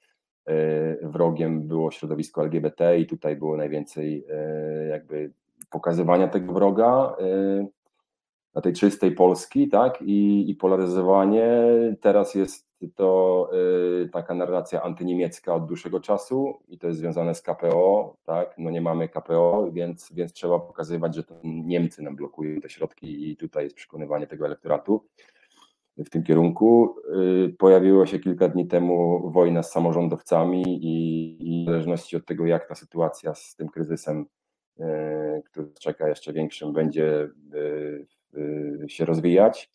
[1.03, 5.33] wrogiem było środowisko LGBT i tutaj było najwięcej e, jakby
[5.71, 7.67] pokazywania tego wroga e,
[8.55, 11.51] na tej czystej Polski, tak, i, i polaryzowanie.
[12.01, 13.51] Teraz jest to
[14.13, 18.81] taka narracja antyniemiecka od dłuższego czasu i to jest związane z KPO, tak, no nie
[18.81, 23.65] mamy KPO, więc, więc trzeba pokazywać, że to Niemcy nam blokują te środki i tutaj
[23.65, 25.05] jest przekonywanie tego elektoratu.
[25.99, 26.97] W tym kierunku.
[27.59, 32.69] Pojawiło się kilka dni temu wojna z samorządowcami i, i w zależności od tego, jak
[32.69, 34.27] ta sytuacja z tym kryzysem,
[35.45, 37.29] który czeka jeszcze większym, będzie
[38.89, 39.71] się rozwijać,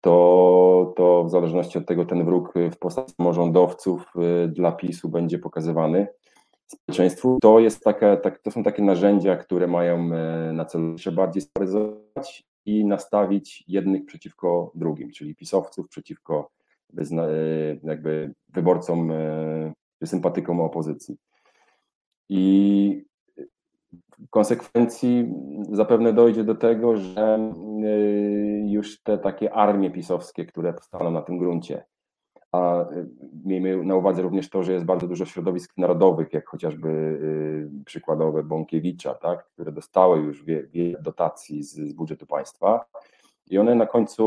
[0.00, 4.12] to, to w zależności od tego ten wróg w postaci samorządowców
[4.48, 6.06] dla PiSu będzie pokazywany
[6.66, 7.38] społeczeństwu.
[7.42, 10.08] To, jest taka, tak, to są takie narzędzia, które mają
[10.52, 16.50] na celu jeszcze bardziej sparyzować i nastawić jednych przeciwko drugim, czyli pisowców przeciwko
[17.82, 19.12] jakby wyborcom
[19.98, 21.16] czy sympatykom opozycji.
[22.28, 23.04] I
[24.18, 25.34] w konsekwencji
[25.72, 27.52] zapewne dojdzie do tego, że
[28.66, 31.84] już te takie armie pisowskie, które powstaną na tym gruncie,
[32.54, 32.86] a
[33.44, 37.20] miejmy na uwadze również to, że jest bardzo dużo środowisk narodowych, jak chociażby
[37.84, 42.84] przykładowe Bąkiewicza, tak, które dostały już wiele dotacji z, z budżetu państwa.
[43.50, 44.24] I one na końcu,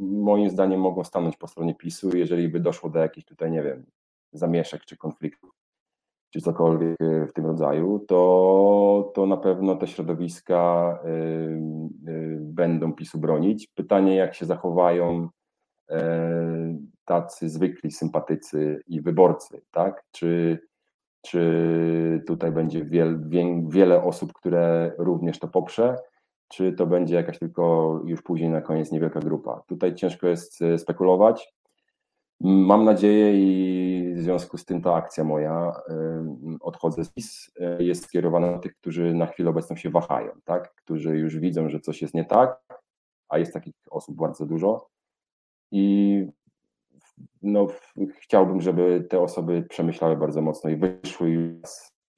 [0.00, 3.84] moim zdaniem, mogą stanąć po stronie PiSu, jeżeli by doszło do jakichś tutaj, nie wiem,
[4.32, 5.50] zamieszek czy konfliktów,
[6.30, 6.96] czy cokolwiek
[7.28, 13.66] w tym rodzaju, to, to na pewno te środowiska y, y, będą PiSu bronić.
[13.74, 15.28] Pytanie, jak się zachowają
[17.08, 20.04] tacy zwykli sympatycy i wyborcy, tak?
[20.10, 20.58] Czy,
[21.22, 23.28] czy tutaj będzie wiel,
[23.68, 25.96] wiele osób, które również to poprze,
[26.48, 29.62] czy to będzie jakaś tylko już później na koniec niewielka grupa.
[29.66, 31.54] Tutaj ciężko jest e, spekulować.
[32.40, 35.72] Mam nadzieję i w związku z tym ta akcja moja,
[36.60, 40.74] odchodzę z PiS, e, jest skierowana na tych, którzy na chwilę obecną się wahają, tak?
[40.74, 42.60] którzy już widzą, że coś jest nie tak,
[43.28, 44.88] a jest takich osób bardzo dużo
[45.72, 46.26] i
[47.42, 47.66] no,
[48.20, 51.60] chciałbym, żeby te osoby przemyślały bardzo mocno i wyszły i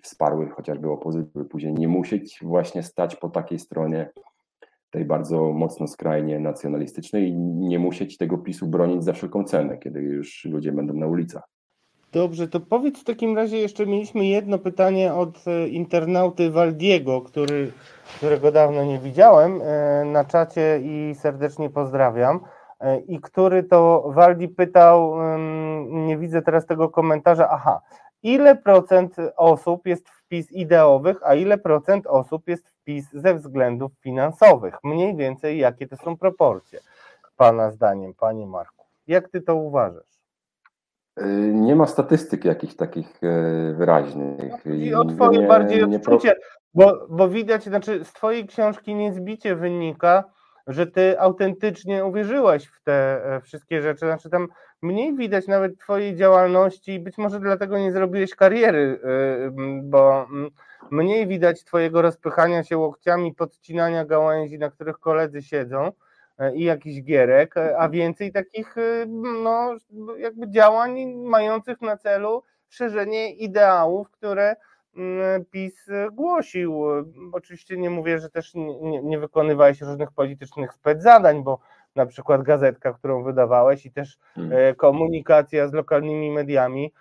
[0.03, 4.11] wsparły chociażby opozycję, by później nie musieć właśnie stać po takiej stronie
[4.91, 10.01] tej bardzo mocno skrajnie nacjonalistycznej i nie musieć tego PiSu bronić za wszelką cenę, kiedy
[10.01, 11.43] już ludzie będą na ulicach.
[12.13, 17.73] Dobrze, to powiedz w takim razie jeszcze mieliśmy jedno pytanie od e, internauty Waldiego, który,
[18.17, 22.41] którego dawno nie widziałem e, na czacie i serdecznie pozdrawiam.
[22.81, 25.15] E, i który to Waldi pytał,
[25.89, 27.81] nie widzę teraz tego komentarza, aha,
[28.23, 33.35] ile procent osób jest w PiS ideowych, a ile procent osób jest w PiS ze
[33.35, 34.75] względów finansowych?
[34.85, 36.81] Mniej więcej jakie to są proporcje,
[37.37, 38.87] Pana zdaniem, Panie Marku?
[39.07, 40.21] Jak Ty to uważasz?
[41.17, 44.67] E, nie ma statystyk jakichś takich e, wyraźnych.
[44.67, 46.35] I o Twoje bardziej odczucie,
[46.75, 50.25] bo, bo widać, znaczy z Twojej książki niezbicie wynika,
[50.71, 53.99] że ty autentycznie uwierzyłaś w te e, wszystkie rzeczy.
[53.99, 54.49] Znaczy tam
[54.83, 59.51] mniej widać nawet twojej działalności, być może dlatego nie zrobiłeś kariery, e,
[59.83, 60.27] bo
[60.91, 65.93] mniej widać twojego rozpychania się łokciami, podcinania gałęzi, na których koledzy siedzą
[66.39, 68.75] e, i jakichś gierek, a więcej takich
[69.43, 69.77] no,
[70.19, 74.57] jakby działań mających na celu szerzenie ideałów, które
[75.51, 76.83] PiS głosił.
[77.33, 81.59] Oczywiście nie mówię, że też nie, nie wykonywałeś różnych politycznych spецzadań, bo
[81.97, 84.59] na przykład gazetka, którą wydawałeś i też hmm.
[84.59, 86.93] e, komunikacja z lokalnymi mediami.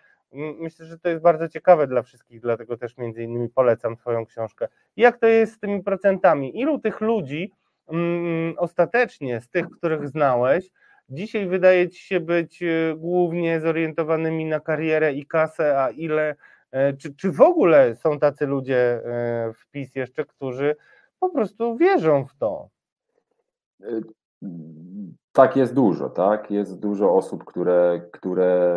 [0.59, 4.67] Myślę, że to jest bardzo ciekawe dla wszystkich, dlatego też między innymi polecam Twoją książkę.
[4.97, 6.59] Jak to jest z tymi procentami?
[6.59, 7.51] Ilu tych ludzi
[7.87, 10.69] mm, ostatecznie, z tych, których znałeś,
[11.09, 16.35] dzisiaj wydaje Ci się być e, głównie zorientowanymi na karierę i kasę, a ile E,
[16.97, 20.75] czy, czy w ogóle są tacy ludzie e, w PiS jeszcze, którzy
[21.19, 22.69] po prostu wierzą w to?
[23.83, 24.01] E,
[25.31, 26.51] tak, jest dużo, tak?
[26.51, 28.75] Jest dużo osób, które, które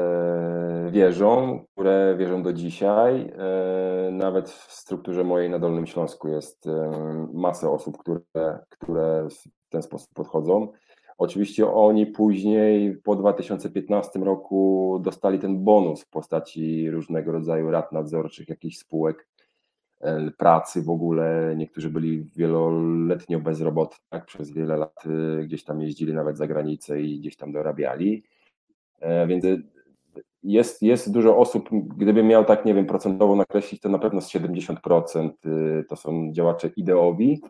[0.91, 3.33] wierzą, które wierzą do dzisiaj.
[4.13, 6.69] Nawet w strukturze mojej na Dolnym Śląsku jest
[7.33, 10.73] masa osób, które, które w ten sposób podchodzą.
[11.19, 18.49] Oczywiście oni później po 2015 roku dostali ten bonus w postaci różnego rodzaju rad nadzorczych,
[18.49, 19.29] jakichś spółek
[20.01, 21.55] e, pracy w ogóle.
[21.57, 24.27] Niektórzy byli wieloletnio bezrobotni, tak?
[24.27, 28.23] przez wiele lat e, gdzieś tam jeździli nawet za granicę i gdzieś tam dorabiali.
[29.01, 29.45] E, więc
[30.43, 34.29] jest, jest dużo osób, gdybym miał tak, nie wiem, procentowo nakreślić, to na pewno z
[34.29, 35.31] 70%
[35.89, 37.41] to są działacze ideowi,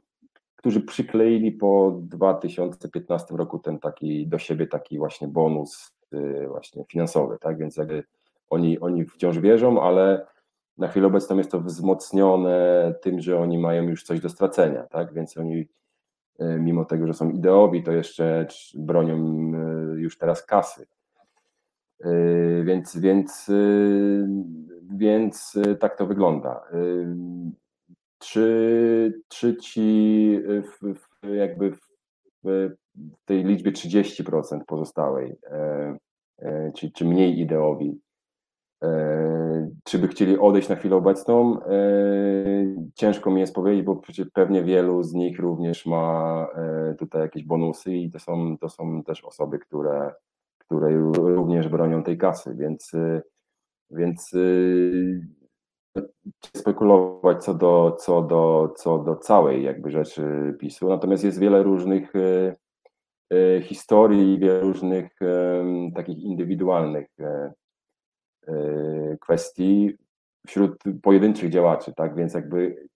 [0.62, 7.38] którzy przykleili po 2015 roku ten taki do siebie taki właśnie bonus y, właśnie finansowy,
[7.40, 7.58] tak?
[7.58, 8.04] Więc jakby
[8.50, 10.26] oni, oni wciąż wierzą, ale
[10.78, 15.14] na chwilę obecną jest to wzmocnione tym, że oni mają już coś do stracenia, tak?
[15.14, 15.66] Więc oni y,
[16.60, 19.16] mimo tego, że są ideowi, to jeszcze bronią
[19.96, 20.86] y, już teraz kasy.
[22.64, 23.50] Więc, więc,
[24.90, 26.64] więc tak to wygląda
[28.22, 31.92] czy, czy ci w, w, jakby w
[32.94, 35.36] w tej liczbie 30% pozostałej,
[36.76, 38.00] czy, czy mniej ideowi,
[39.84, 41.60] czy by chcieli odejść na chwilę obecną?
[42.94, 46.46] Ciężko mi jest powiedzieć, bo przecież pewnie wielu z nich również ma
[46.98, 50.14] tutaj jakieś bonusy i to są, to są też osoby, które,
[50.58, 52.92] które również bronią tej kasy, więc,
[53.90, 54.34] więc
[56.56, 62.16] spekulować co do, co, do, co do całej jakby rzeczy PiSu, natomiast jest wiele różnych
[62.16, 62.54] e,
[63.32, 65.18] e, historii, wiele różnych
[65.94, 67.52] takich indywidualnych e,
[69.20, 69.96] kwestii
[70.46, 72.86] wśród pojedynczych działaczy, tak, więc jakby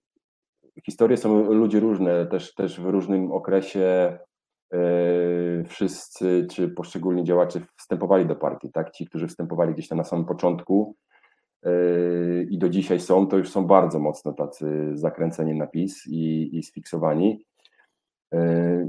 [0.85, 4.19] historie są ludzi różne, też, też w różnym okresie
[5.69, 10.25] wszyscy, czy poszczególni działacze wstępowali do partii, tak, ci, którzy wstępowali gdzieś tam na samym
[10.25, 10.97] początku,
[12.51, 16.63] i do dzisiaj są, to już są bardzo mocno tacy zakręceni na PiS i, i
[16.63, 17.45] sfiksowani.
[18.33, 18.89] Yy,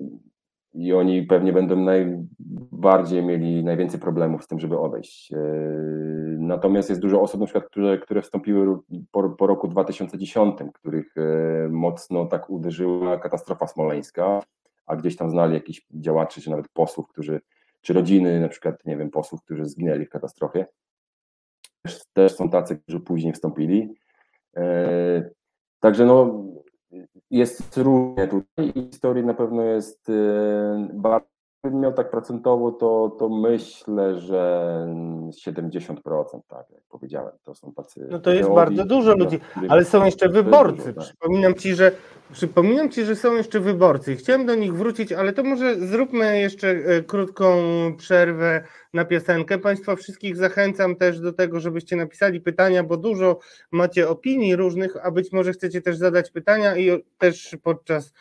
[0.73, 5.31] I oni pewnie będą najbardziej mieli najwięcej problemów z tym, żeby odejść.
[5.31, 8.77] Yy, natomiast jest dużo osób, na przykład, które, które wstąpiły
[9.11, 11.15] po, po roku 2010, których
[11.69, 14.41] mocno tak uderzyła katastrofa smoleńska,
[14.85, 17.41] a gdzieś tam znali jakichś działaczy, czy nawet posłów, którzy,
[17.81, 20.65] czy rodziny, na przykład, nie wiem, posłów, którzy zginęli w katastrofie
[22.13, 23.93] też są tacy, którzy później wstąpili.
[24.57, 25.29] E,
[25.79, 26.43] także no,
[27.31, 28.73] jest różnie tutaj.
[28.73, 31.36] Historii na pewno jest e, bardzo.
[31.63, 34.87] Miał tak procentowo, to, to myślę, że
[35.47, 38.07] 70%, tak jak powiedziałem, to są tacy.
[38.11, 39.39] No to jest bardzo dużo ludzi,
[39.69, 40.77] ale są jeszcze wyborcy.
[40.77, 41.03] Dużo, tak.
[41.03, 41.91] Przypominam ci, że
[42.31, 44.15] Przypominam Ci, że są jeszcze wyborcy.
[44.15, 47.55] Chciałem do nich wrócić, ale to może zróbmy jeszcze e, krótką
[47.97, 49.57] przerwę na piosenkę.
[49.57, 53.39] Państwa wszystkich zachęcam też do tego, żebyście napisali pytania, bo dużo
[53.71, 58.13] macie opinii różnych, a być może chcecie też zadać pytania i też podczas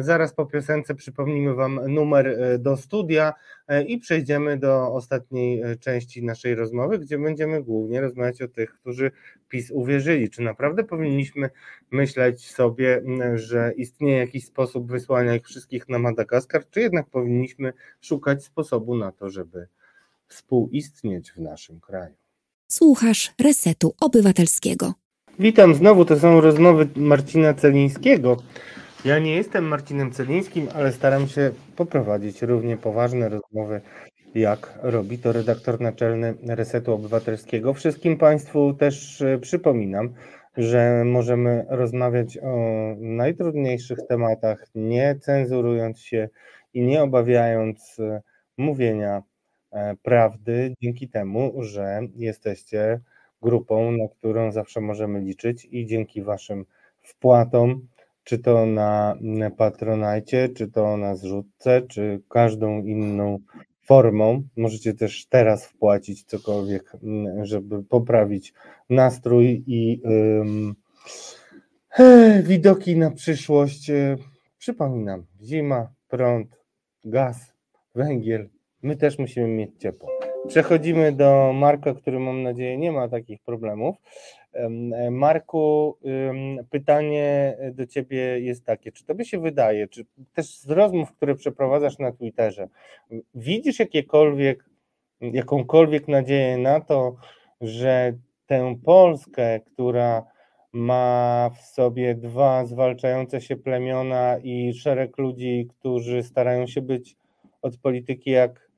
[0.00, 3.32] Zaraz po piosence przypomnimy Wam numer e, do studia
[3.68, 8.74] e, i przejdziemy do ostatniej e, części naszej rozmowy, gdzie będziemy głównie rozmawiać o tych,
[8.74, 9.10] którzy
[9.48, 10.30] PiS uwierzyli.
[10.30, 11.50] Czy naprawdę powinniśmy
[11.90, 13.02] myśleć sobie,
[13.34, 19.12] że istnieje jakiś sposób wysłania ich wszystkich na Madagaskar, czy jednak powinniśmy szukać sposobu na
[19.12, 19.68] to, żeby
[20.26, 22.14] współistnieć w naszym kraju?
[22.68, 24.94] Słuchasz Resetu Obywatelskiego.
[25.38, 28.36] Witam znowu, to są rozmowy Marcina Celińskiego.
[29.06, 33.80] Ja nie jestem Marcinem Celińskim, ale staram się poprowadzić równie poważne rozmowy,
[34.34, 37.74] jak robi to redaktor naczelny Resetu Obywatelskiego.
[37.74, 40.14] Wszystkim Państwu też e, przypominam,
[40.56, 42.56] że możemy rozmawiać o
[42.98, 46.28] najtrudniejszych tematach, nie cenzurując się
[46.74, 48.22] i nie obawiając e,
[48.56, 49.22] mówienia
[49.72, 53.00] e, prawdy, dzięki temu, że jesteście
[53.42, 56.64] grupą, na którą zawsze możemy liczyć i dzięki Waszym
[57.02, 57.86] wpłatom
[58.26, 59.16] czy to na
[59.56, 63.38] Patronajcie, czy to na zrzutce, czy każdą inną
[63.82, 64.42] formą.
[64.56, 66.92] Możecie też teraz wpłacić cokolwiek,
[67.42, 68.54] żeby poprawić
[68.90, 70.74] nastrój i um,
[72.42, 73.90] widoki na przyszłość.
[74.58, 76.60] Przypominam, zima, prąd,
[77.04, 77.52] gaz,
[77.94, 78.48] węgiel.
[78.82, 80.08] My też musimy mieć ciepło.
[80.48, 83.96] Przechodzimy do Marka, który mam nadzieję nie ma takich problemów.
[85.10, 85.96] Marku,
[86.70, 91.98] pytanie do Ciebie jest takie, czy Tobie się wydaje, czy też z rozmów, które przeprowadzasz
[91.98, 92.68] na Twitterze,
[93.34, 94.64] widzisz jakiekolwiek,
[95.20, 97.16] jakąkolwiek nadzieję na to,
[97.60, 98.12] że
[98.46, 100.24] tę Polskę, która
[100.72, 107.16] ma w sobie dwa zwalczające się plemiona i szereg ludzi, którzy starają się być
[107.62, 108.70] od polityki jak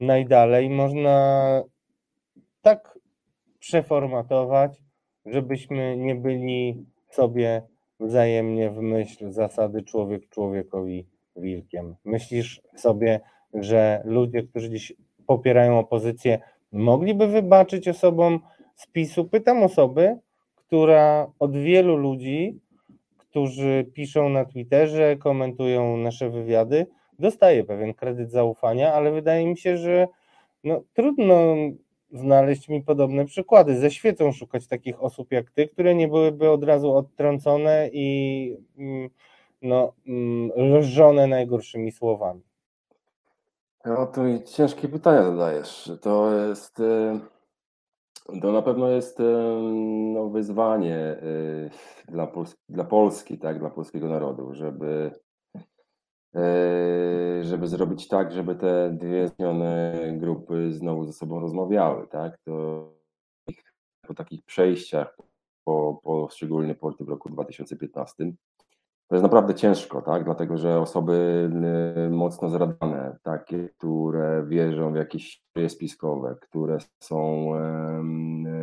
[0.00, 1.62] najdalej, można
[2.62, 2.98] tak
[3.58, 4.82] przeformatować,
[5.26, 7.62] żebyśmy nie byli sobie
[8.00, 11.06] wzajemnie w myśl zasady człowiek człowiekowi
[11.36, 11.94] wilkiem.
[12.04, 13.20] Myślisz sobie,
[13.54, 14.92] że ludzie, którzy dziś
[15.26, 16.38] popierają opozycję,
[16.72, 18.40] mogliby wybaczyć osobom
[18.74, 19.24] z PiSu?
[19.24, 20.18] Pytam osoby,
[20.56, 22.60] która od wielu ludzi,
[23.18, 26.86] którzy piszą na Twitterze, komentują nasze wywiady,
[27.18, 30.08] dostaje pewien kredyt zaufania, ale wydaje mi się, że
[30.64, 31.54] no, trudno
[32.12, 33.78] znaleźć mi podobne przykłady.
[33.78, 39.10] Ze świecą szukać takich osób jak ty, które nie byłyby od razu odtrącone i mm,
[39.62, 39.92] no,
[40.56, 42.42] lżone mm, najgorszymi słowami.
[43.84, 45.92] No to ciężkie pytania zadajesz.
[46.00, 47.20] To jest, e,
[48.42, 49.24] to na pewno jest e,
[50.14, 51.20] no, wyzwanie e,
[52.08, 55.10] dla, Pols dla Polski, tak, dla polskiego narodu, żeby
[57.42, 62.38] żeby zrobić tak, żeby te dwie zmienione grupy znowu ze sobą rozmawiały, tak?
[62.44, 62.88] To
[64.06, 65.16] po takich przejściach,
[65.64, 68.32] po, po szczególnie po tym roku 2015,
[69.08, 70.24] to jest naprawdę ciężko, tak?
[70.24, 71.48] Dlatego, że osoby
[72.06, 77.50] y, mocno zradane, takie, które wierzą w jakieś spiskowe, które są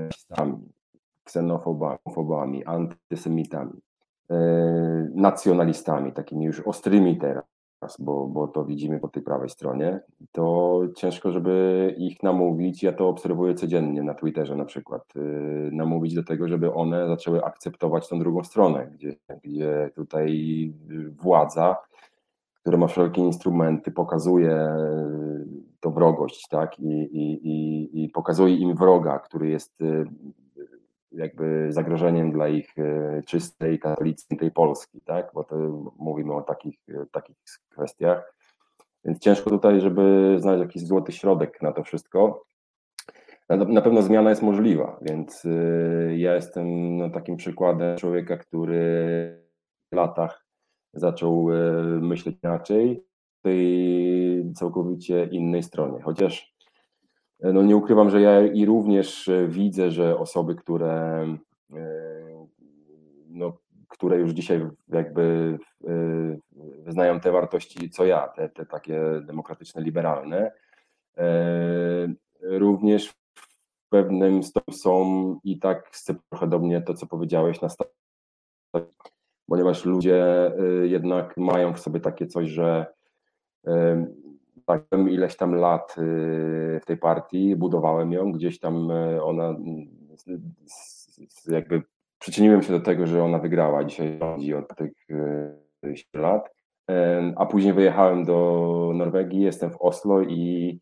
[0.04, 0.58] rasistami,
[1.24, 3.82] ksenofobami, antysemitami,
[4.30, 4.36] e,
[5.16, 7.53] nacjonalistami, takimi już ostrymi teraz,
[8.00, 10.00] bo, bo to widzimy po tej prawej stronie,
[10.32, 12.84] to ciężko, żeby ich namówić.
[12.84, 15.16] Ja to obserwuję codziennie na Twitterze na przykład.
[15.16, 20.74] Y, namówić do tego, żeby one zaczęły akceptować tą drugą stronę, gdzie, gdzie tutaj
[21.22, 21.78] władza,
[22.62, 25.46] która ma wszelkie instrumenty, pokazuje y,
[25.80, 26.80] to wrogość, tak?
[26.80, 30.06] I, i, i, i pokazuje im wroga, który jest y,
[31.14, 35.32] jakby zagrożeniem dla ich e, czystej, katolickiej Polski, tak?
[35.34, 35.56] Bo to
[35.98, 37.36] mówimy o takich, e, takich
[37.70, 38.34] kwestiach.
[39.06, 42.46] Więc ciężko tutaj, żeby znaleźć jakiś złoty środek na to wszystko.
[43.50, 48.84] Na, pewno zmiana jest możliwa, więc e, ja jestem no, takim przykładem człowieka, który
[49.92, 50.46] w latach
[50.94, 51.48] zaczął
[52.02, 53.04] myśleć inaczej,
[53.42, 56.02] tej całkowicie innej stronie.
[56.02, 56.53] Chociaż
[57.44, 61.28] no nie ukrywam, że ja i również e, widzę, że osoby, które,
[61.74, 62.48] e,
[63.28, 66.38] no, które już dzisiaj jakby e,
[66.84, 70.52] wyznają te wartości, co ja, te, te takie demokratyczne, liberalne,
[72.42, 75.92] również w pewnym stopniu są i tak
[76.30, 77.92] trochę do mnie to, co powiedziałeś na start,
[79.48, 80.52] ponieważ ludzie
[80.84, 82.86] jednak mają w sobie takie coś, że
[84.66, 89.56] tak ileś tam lat y, w tej partii, budowałem ją, gdzieś tam y, ona
[91.48, 91.82] jakby
[92.20, 93.84] przyczyniłem się do tego, że ona wygrała.
[93.84, 94.92] Dzisiaj rządzi od tych
[95.96, 96.50] 7 y, lat,
[97.36, 100.80] a później wyjechałem do Norwegii, jestem w Oslo i,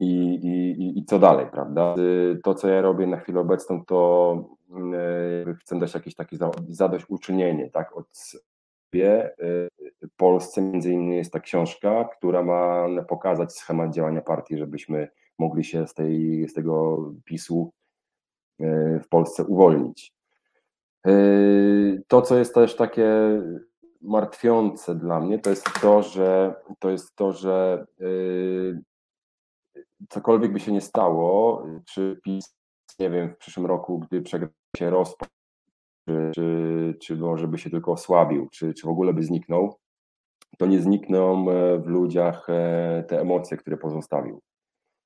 [0.00, 1.94] i, i, i co dalej, prawda?
[2.44, 4.56] To, co ja robię na chwilę obecną, to
[5.60, 6.36] chcę dać jakieś takie
[6.68, 8.06] zadośćuczynienie, tak, od
[10.16, 15.86] Polsce między innymi jest ta książka, która ma pokazać schemat działania partii, żebyśmy mogli się
[15.86, 17.72] z, tej, z tego PiSu
[18.60, 20.12] e, w Polsce uwolnić.
[21.06, 21.12] E,
[22.06, 23.08] to, co jest też takie
[24.00, 27.86] martwiące dla mnie, to jest to, że to jest to, że
[30.08, 32.56] cokolwiek by się nie stało, czy PiS,
[32.98, 35.28] nie wiem, w przyszłym roku, gdy przegra się rozpad,
[36.34, 39.76] czy, czy, może by się tylko osłabił, czy, czy w ogóle by zniknął,
[40.58, 44.40] to nie znikną e, w ludziach e, te emocje, które pozostawił.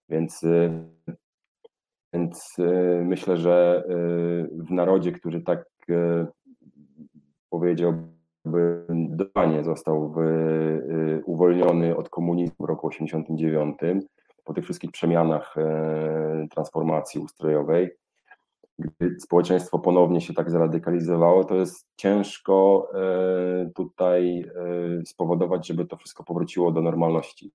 [0.09, 0.85] Więc, e,
[2.13, 2.57] więc
[3.05, 3.85] myślę, że
[4.53, 5.65] w narodzie, który tak
[7.51, 8.07] powiedziałby,
[8.91, 10.15] dbanie został
[11.25, 13.77] uwolniony od komunizmu w roku 89,
[14.45, 15.55] po tych wszystkich przemianach
[16.51, 17.91] transformacji ustrojowej,
[18.81, 24.41] gdy społeczeństwo ponownie się tak zradykalizowało, to jest ciężko e, tutaj
[25.01, 27.53] e, spowodować, żeby to wszystko powróciło do normalności.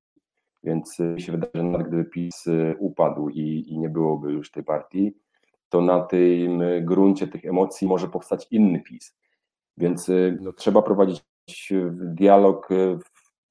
[0.63, 4.51] Więc mi się wydaje, że nawet gdyby PiS e, upadł i, i nie byłoby już
[4.51, 5.13] tej partii,
[5.69, 9.17] to na tym gruncie tych emocji może powstać inny PiS.
[9.77, 10.11] Więc
[10.41, 11.23] no, trzeba prowadzić
[11.91, 12.69] dialog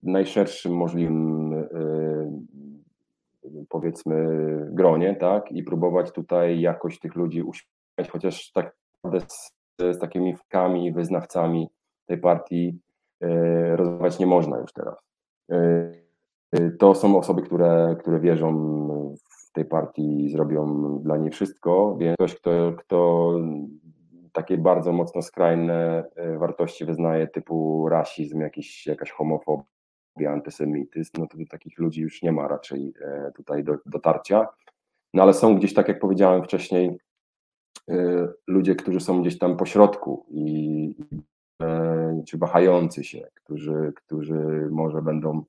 [0.03, 1.55] w najszerszym możliwym
[3.69, 4.27] powiedzmy
[4.71, 10.37] gronie, tak, i próbować tutaj jakoś tych ludzi uśmiechać, chociaż tak naprawdę z, z takimi
[10.37, 11.69] wkami, wyznawcami
[12.07, 12.79] tej partii
[13.21, 14.97] e, rozmawiać nie można już teraz.
[15.51, 15.91] E,
[16.53, 18.55] e, to są osoby, które, które wierzą
[19.31, 23.31] w tej partii i zrobią dla niej wszystko, więc ktoś, kto, kto
[24.33, 26.05] takie bardzo mocno skrajne
[26.39, 29.74] wartości wyznaje, typu rasizm, jakiś, jakaś homofobia,
[30.17, 34.49] antysemityzm, no to do takich ludzi już nie ma raczej e, tutaj do, dotarcia.
[35.15, 36.99] No ale są gdzieś, tak jak powiedziałem wcześniej,
[37.91, 40.95] e, ludzie, którzy są gdzieś tam po środku i
[41.63, 45.45] e, czy wahający się, którzy, którzy może będą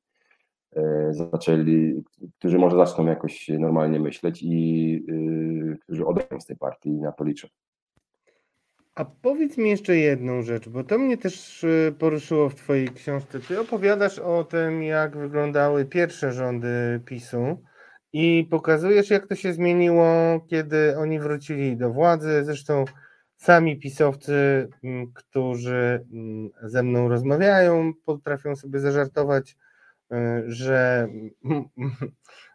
[1.12, 2.04] zaczęli,
[2.40, 5.06] którzy może zaczną jakoś normalnie myśleć i
[5.82, 7.48] którzy odejdą z tej partii i na to liczę.
[8.96, 13.40] A powiedz mi jeszcze jedną rzecz, bo to mnie też y, poruszyło w Twojej książce.
[13.40, 17.64] Ty opowiadasz o tym, jak wyglądały pierwsze rządy PiSu
[18.14, 20.06] i pokazujesz, jak to się zmieniło,
[20.50, 22.44] kiedy oni wrócili do władzy.
[22.44, 22.86] Zresztą
[23.38, 24.68] sami pisowcy,
[25.14, 26.06] którzy
[26.64, 29.58] ze mną rozmawiają, potrafią sobie zażartować,
[30.12, 30.16] y,
[30.48, 31.08] że
[31.46, 32.55] E,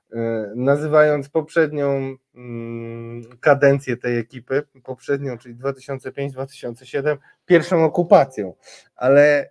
[0.57, 8.55] nazywając poprzednią mm, kadencję tej ekipy, poprzednią, czyli 2005-2007, pierwszą okupacją.
[8.97, 9.51] Ale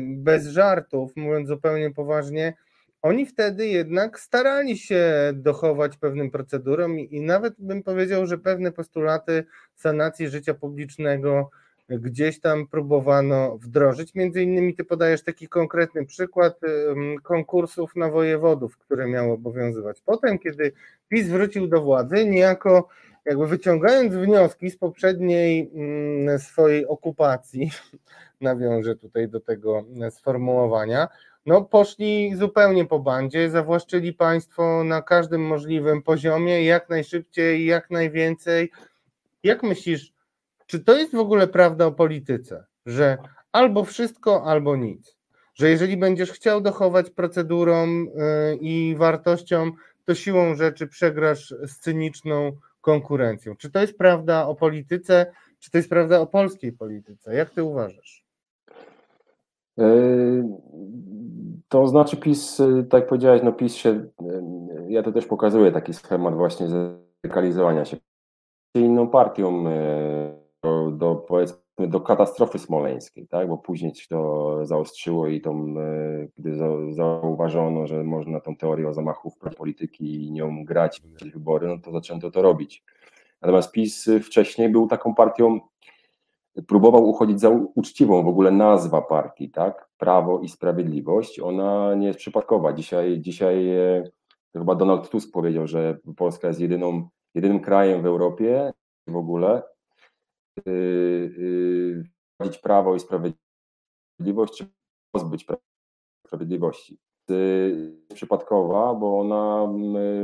[0.00, 2.54] bez żartów, mówiąc zupełnie poważnie,
[3.02, 9.44] oni wtedy jednak starali się dochować pewnym procedurom i nawet bym powiedział, że pewne postulaty
[9.74, 11.50] sanacji życia publicznego
[11.88, 14.14] gdzieś tam próbowano wdrożyć.
[14.14, 16.60] Między innymi ty podajesz taki konkretny przykład
[17.22, 20.00] konkursów na wojewodów, które miały obowiązywać.
[20.00, 20.72] Potem, kiedy
[21.08, 22.88] PiS wrócił do władzy, niejako
[23.24, 25.70] jakby wyciągając wnioski z poprzedniej
[26.38, 27.70] swojej okupacji,
[28.40, 31.08] nawiążę tutaj do tego sformułowania,
[31.46, 38.70] no poszli zupełnie po bandzie, zawłaszczyli państwo na każdym możliwym poziomie, jak najszybciej, jak najwięcej.
[39.42, 40.12] Jak myślisz,
[40.72, 43.18] czy to jest w ogóle prawda o polityce, że
[43.52, 45.16] albo wszystko, albo nic?
[45.54, 49.72] Że jeżeli będziesz chciał dochować procedurom y, i wartościom,
[50.04, 53.56] to siłą rzeczy przegrasz z cyniczną konkurencją.
[53.56, 57.34] Czy to jest prawda o polityce, czy to jest prawda o polskiej polityce?
[57.34, 58.24] Jak ty uważasz?
[59.78, 59.84] E,
[61.68, 64.04] to znaczy PiS, e, tak jak powiedziałeś, no PiS się,
[64.88, 67.96] ja to też pokazuję taki schemat właśnie zradykalizowania się
[68.74, 69.64] inną partią
[70.92, 73.48] do, powiedzmy do katastrofy smoleńskiej, tak?
[73.48, 75.74] bo później się to zaostrzyło i tą,
[76.38, 76.56] gdy
[76.90, 81.78] zauważono, że można tą teorię o zamachu w polityki i nią grać w wybory, no
[81.78, 82.84] to zaczęto to robić.
[83.42, 85.60] Natomiast PiS wcześniej był taką partią
[86.66, 89.88] próbował uchodzić za uczciwą w ogóle nazwa partii, tak?
[89.98, 91.40] Prawo i Sprawiedliwość.
[91.40, 92.72] Ona nie jest przypadkowa.
[92.72, 94.04] Dzisiaj, dzisiaj e,
[94.52, 98.72] chyba Donald Tusk powiedział, że Polska jest jedyną, jedynym krajem w Europie
[99.06, 99.62] w ogóle
[100.66, 102.04] yy,
[102.38, 104.66] yy, prawo i sprawiedliwość, czy
[105.12, 105.46] pozbyć
[106.26, 106.98] sprawiedliwości.
[107.30, 109.68] Y, przypadkowa, bo ona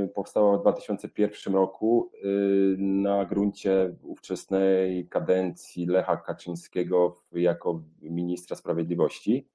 [0.05, 9.49] y, powstała w 2001 roku y, na gruncie ówczesnej kadencji Lecha Kaczyńskiego jako ministra sprawiedliwości.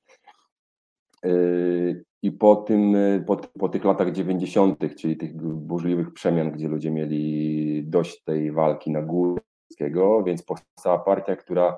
[2.21, 2.95] I po, tym,
[3.28, 8.91] po, po tych latach 90., czyli tych burzliwych przemian, gdzie ludzie mieli dość tej walki
[8.91, 9.41] na górę,
[10.24, 11.78] więc powstała partia, która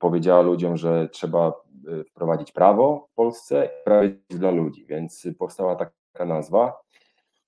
[0.00, 1.52] powiedziała ludziom, że trzeba
[1.88, 6.80] Y, wprowadzić prawo w Polsce i sprawiedliwość dla ludzi, więc powstała taka nazwa.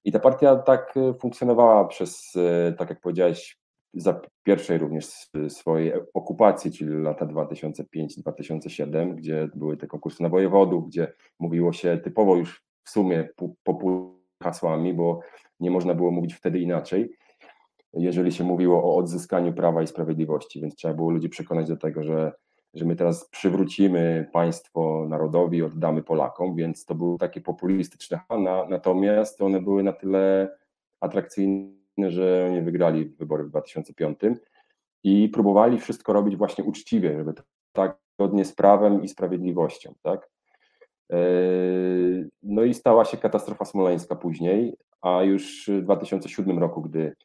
[0.05, 3.59] I ta partia tak y, funkcjonowała przez, y, tak jak powiedziałeś,
[3.95, 5.07] za pierwszej również
[5.49, 12.37] swojej okupacji, czyli lata 2005-2007, gdzie były te konkursy na wojewodów, gdzie mówiło się typowo
[12.37, 13.29] już w sumie
[13.65, 15.21] popularnymi hasłami, bo
[15.61, 17.17] nie można było mówić wtedy inaczej,
[17.97, 22.03] jeżeli się mówiło o odzyskaniu prawa i sprawiedliwości, więc trzeba było ludzi przekonać do tego,
[22.03, 22.33] że
[22.77, 28.21] że my teraz przywrócimy państwo narodowi, oddamy Polakom, więc to były takie populistyczne,
[28.69, 30.57] natomiast one były na tyle
[31.01, 31.71] atrakcyjne,
[32.09, 34.19] że nie wygrali wybory w 2005
[35.05, 37.43] i próbowali wszystko robić właśnie uczciwie, żeby to
[37.73, 40.31] tak zgodnie z prawem i sprawiedliwością, tak?
[41.13, 41.19] E,
[42.43, 47.17] no i stała się katastrofa smoleńska później, a już w 2007 roku, gdy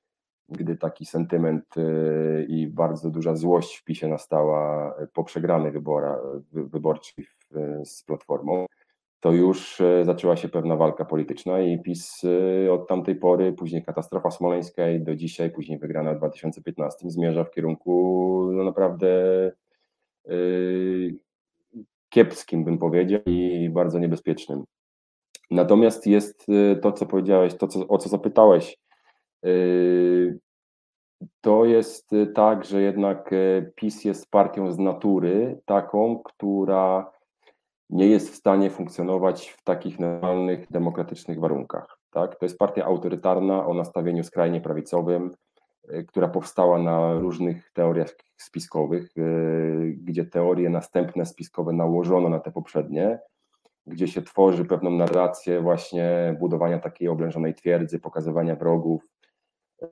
[0.51, 6.19] gdy taki sentyment y, i bardzo duża złość w PiSie nastała po przegranej wybora,
[6.51, 7.25] wyborczej
[7.83, 8.65] z Platformą,
[9.21, 13.83] to już y, zaczęła się pewna walka polityczna i PiS y, od tamtej pory, później
[13.83, 19.07] katastrofa smoleńska i do dzisiaj, później wygrana w 2015, zmierza w kierunku no naprawdę
[22.09, 24.63] kiepskim, bym powiedział, i bardzo niebezpiecznym.
[25.51, 26.47] Natomiast jest
[26.81, 28.77] to, co powiedziałeś, to, co, o co zapytałeś,
[31.41, 37.11] to jest tak, że jednak y, PiS jest partią z natury, taką, która
[37.89, 41.97] nie jest w stanie funkcjonować w takich normalnych, demokratycznych warunkach.
[42.11, 42.35] Tak?
[42.35, 45.31] To jest partia autorytarna o nastawieniu skrajnie prawicowym,
[45.93, 49.09] y, która powstała na różnych teoriach spiskowych,
[49.97, 53.19] gdzie teorie następne spiskowe nałożono na te poprzednie,
[53.87, 59.07] gdzie się tworzy pewną narrację właśnie budowania takiej oblężonej twierdzy, pokazywania wrogów,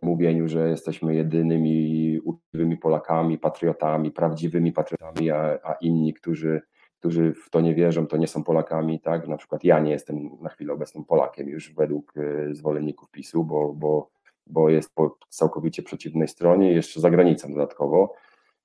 [0.02, 6.62] mówieniu, że jesteśmy jedynymi uczciwymi Polakami, patriotami, prawdziwymi patriotami, a, a inni, którzy,
[7.00, 9.28] którzy w to nie wierzą, to nie są Polakami, tak?
[9.28, 13.74] Na przykład ja nie jestem na chwilę obecną Polakiem już według e, zwolenników PiSu, bo,
[13.74, 14.10] bo,
[14.48, 18.14] bo jest po całkowicie przeciwnej stronie, jeszcze za granicą dodatkowo,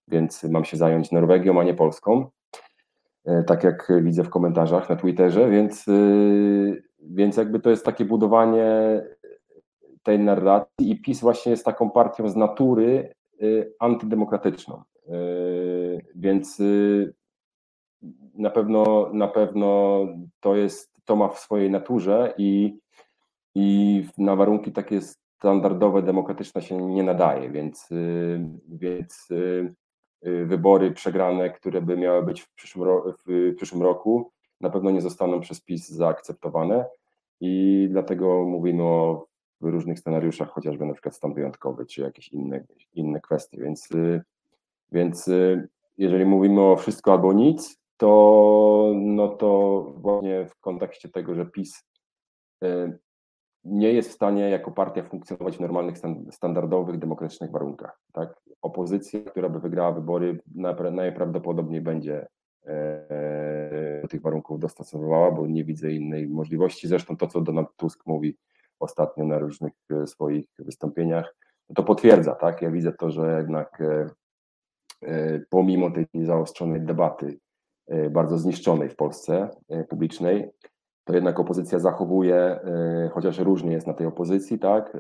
[0.09, 2.31] więc mam się zająć Norwegią, a nie Polską
[3.25, 5.93] e, tak jak widzę w komentarzach na Twitterze, więc, e,
[7.01, 8.67] więc jakby to jest takie budowanie
[10.05, 14.83] tej narracji i PiS właśnie jest taką partią z natury y, antydemokratyczną.
[15.09, 17.15] Y, więc y,
[18.35, 19.99] na pewno, na pewno
[20.41, 22.79] to jest, to ma w swojej naturze i,
[23.55, 27.89] i na warunki takie standardowe, demokratyczne się nie nadaje, więc,
[28.69, 29.29] więc
[30.23, 32.89] wybory przegrane, które by miały być w przyszłym,
[33.27, 34.31] w przyszłym roku,
[34.61, 36.85] na pewno nie zostaną przez PiS zaakceptowane
[37.41, 39.27] i dlatego mówimy o
[39.61, 44.23] w różnych scenariuszach, chociażby na przykład stan wyjątkowy, czy jakieś inne, inne kwestie, więc, y,
[44.93, 51.35] więc y, jeżeli mówimy o wszystko albo nic, to, no to właśnie w kontekście tego,
[51.35, 51.85] że PiS
[52.65, 52.99] y,
[53.65, 58.01] nie jest w stanie jako partia funkcjonować w normalnych, stan- standardowych, demokratycznych warunkach.
[58.13, 58.41] Tak?
[58.63, 60.41] Opozycja, która by wygrała wybory,
[60.93, 62.27] najprawdopodobniej będzie
[62.67, 66.89] e, do tych warunków dostosowywała, bo nie widzę innej możliwości.
[66.89, 68.37] Zresztą to, co Donald Tusk mówi
[68.85, 71.35] ostatnio na różnych e, swoich wystąpieniach,
[71.75, 72.35] to potwierdza.
[72.35, 72.63] Tak?
[72.63, 74.11] Ja widzę to, że jednak e,
[75.03, 77.39] e, pomimo tej zaostrzonej debaty,
[78.11, 79.49] bardzo zniszczonej w Polsce
[79.89, 80.51] publicznej,
[81.05, 82.61] to jednak opozycja zachowuje,
[83.13, 84.97] chociaż różnie jest na tej opozycji, tak,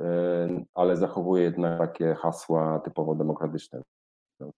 [0.75, 3.83] ale zachowuje jednak takie hasła typowo demokratyczne.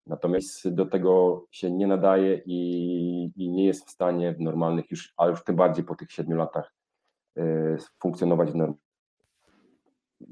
[0.06, 5.14] Natomiast do tego się nie nadaje i, i nie jest w stanie w normalnych już,
[5.16, 6.72] a już tym bardziej po tych siedmiu latach
[8.02, 8.85] funkcjonować w, norm, w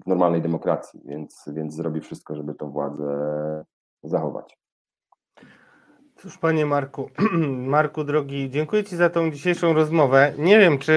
[0.06, 3.04] normalnej demokracji, więc, więc zrobi wszystko, żeby tą władzę
[4.02, 4.58] zachować.
[6.16, 7.10] Cóż, panie Marku,
[7.76, 10.32] Marku drogi, dziękuję Ci za tą dzisiejszą rozmowę.
[10.38, 10.92] Nie wiem, czy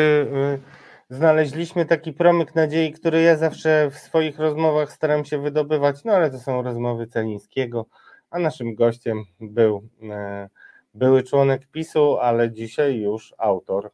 [1.09, 6.13] y, znaleźliśmy taki promyk nadziei, który ja zawsze w swoich rozmowach staram się wydobywać, no
[6.13, 7.85] ale to są rozmowy Celińskiego,
[8.29, 10.49] a naszym gościem był e,
[10.93, 13.91] były członek PiSu, ale dzisiaj już autor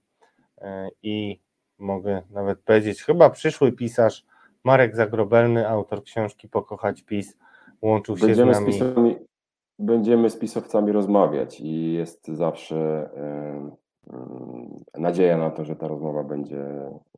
[0.58, 1.40] e, i
[1.78, 4.26] mogę nawet powiedzieć, chyba przyszły pisarz
[4.64, 7.38] Marek Zagrobelny, autor książki Pokochać PiS,
[7.82, 8.74] łączył się Będziemy z z, nami.
[8.74, 9.16] pisowcami,
[9.80, 13.72] będziemy z pisowcami rozmawiać i jest zawsze em,
[14.14, 16.62] em, nadzieja na to, że ta rozmowa będzie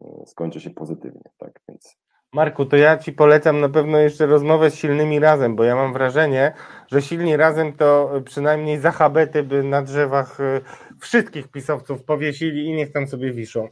[0.01, 1.23] e, skończy się pozytywnie.
[1.37, 1.97] Tak więc
[2.33, 5.93] Marku, to ja Ci polecam na pewno jeszcze rozmowę z silnymi razem, bo ja mam
[5.93, 6.53] wrażenie,
[6.91, 10.61] że silni razem to przynajmniej zachabety by na drzewach y,
[10.99, 13.69] wszystkich pisowców powiesili i niech tam sobie wiszą.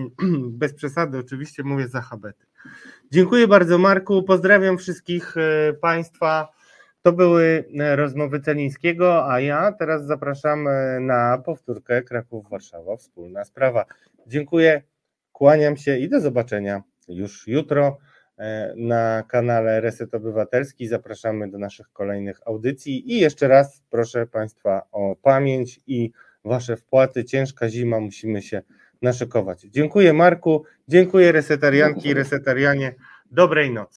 [0.60, 2.46] Bez przesady, oczywiście mówię zachabety.
[3.10, 4.22] Dziękuję bardzo, Marku.
[4.22, 6.48] Pozdrawiam wszystkich y, Państwa.
[7.02, 10.68] To były y, rozmowy Celińskiego, a ja teraz zapraszam
[11.00, 13.84] na powtórkę Kraków-Warszawa, wspólna sprawa.
[14.26, 14.82] Dziękuję,
[15.32, 17.98] kłaniam się i do zobaczenia już jutro
[18.38, 20.88] e, na kanale Reset Obywatelski.
[20.88, 26.12] Zapraszamy do naszych kolejnych audycji i jeszcze raz proszę Państwa o pamięć i
[26.44, 27.24] Wasze wpłaty.
[27.24, 28.62] Ciężka zima, musimy się
[29.02, 29.60] naszykować.
[29.60, 32.94] Dziękuję Marku, dziękuję resetarianki i resetarianie.
[33.30, 33.90] Dobrej nocy.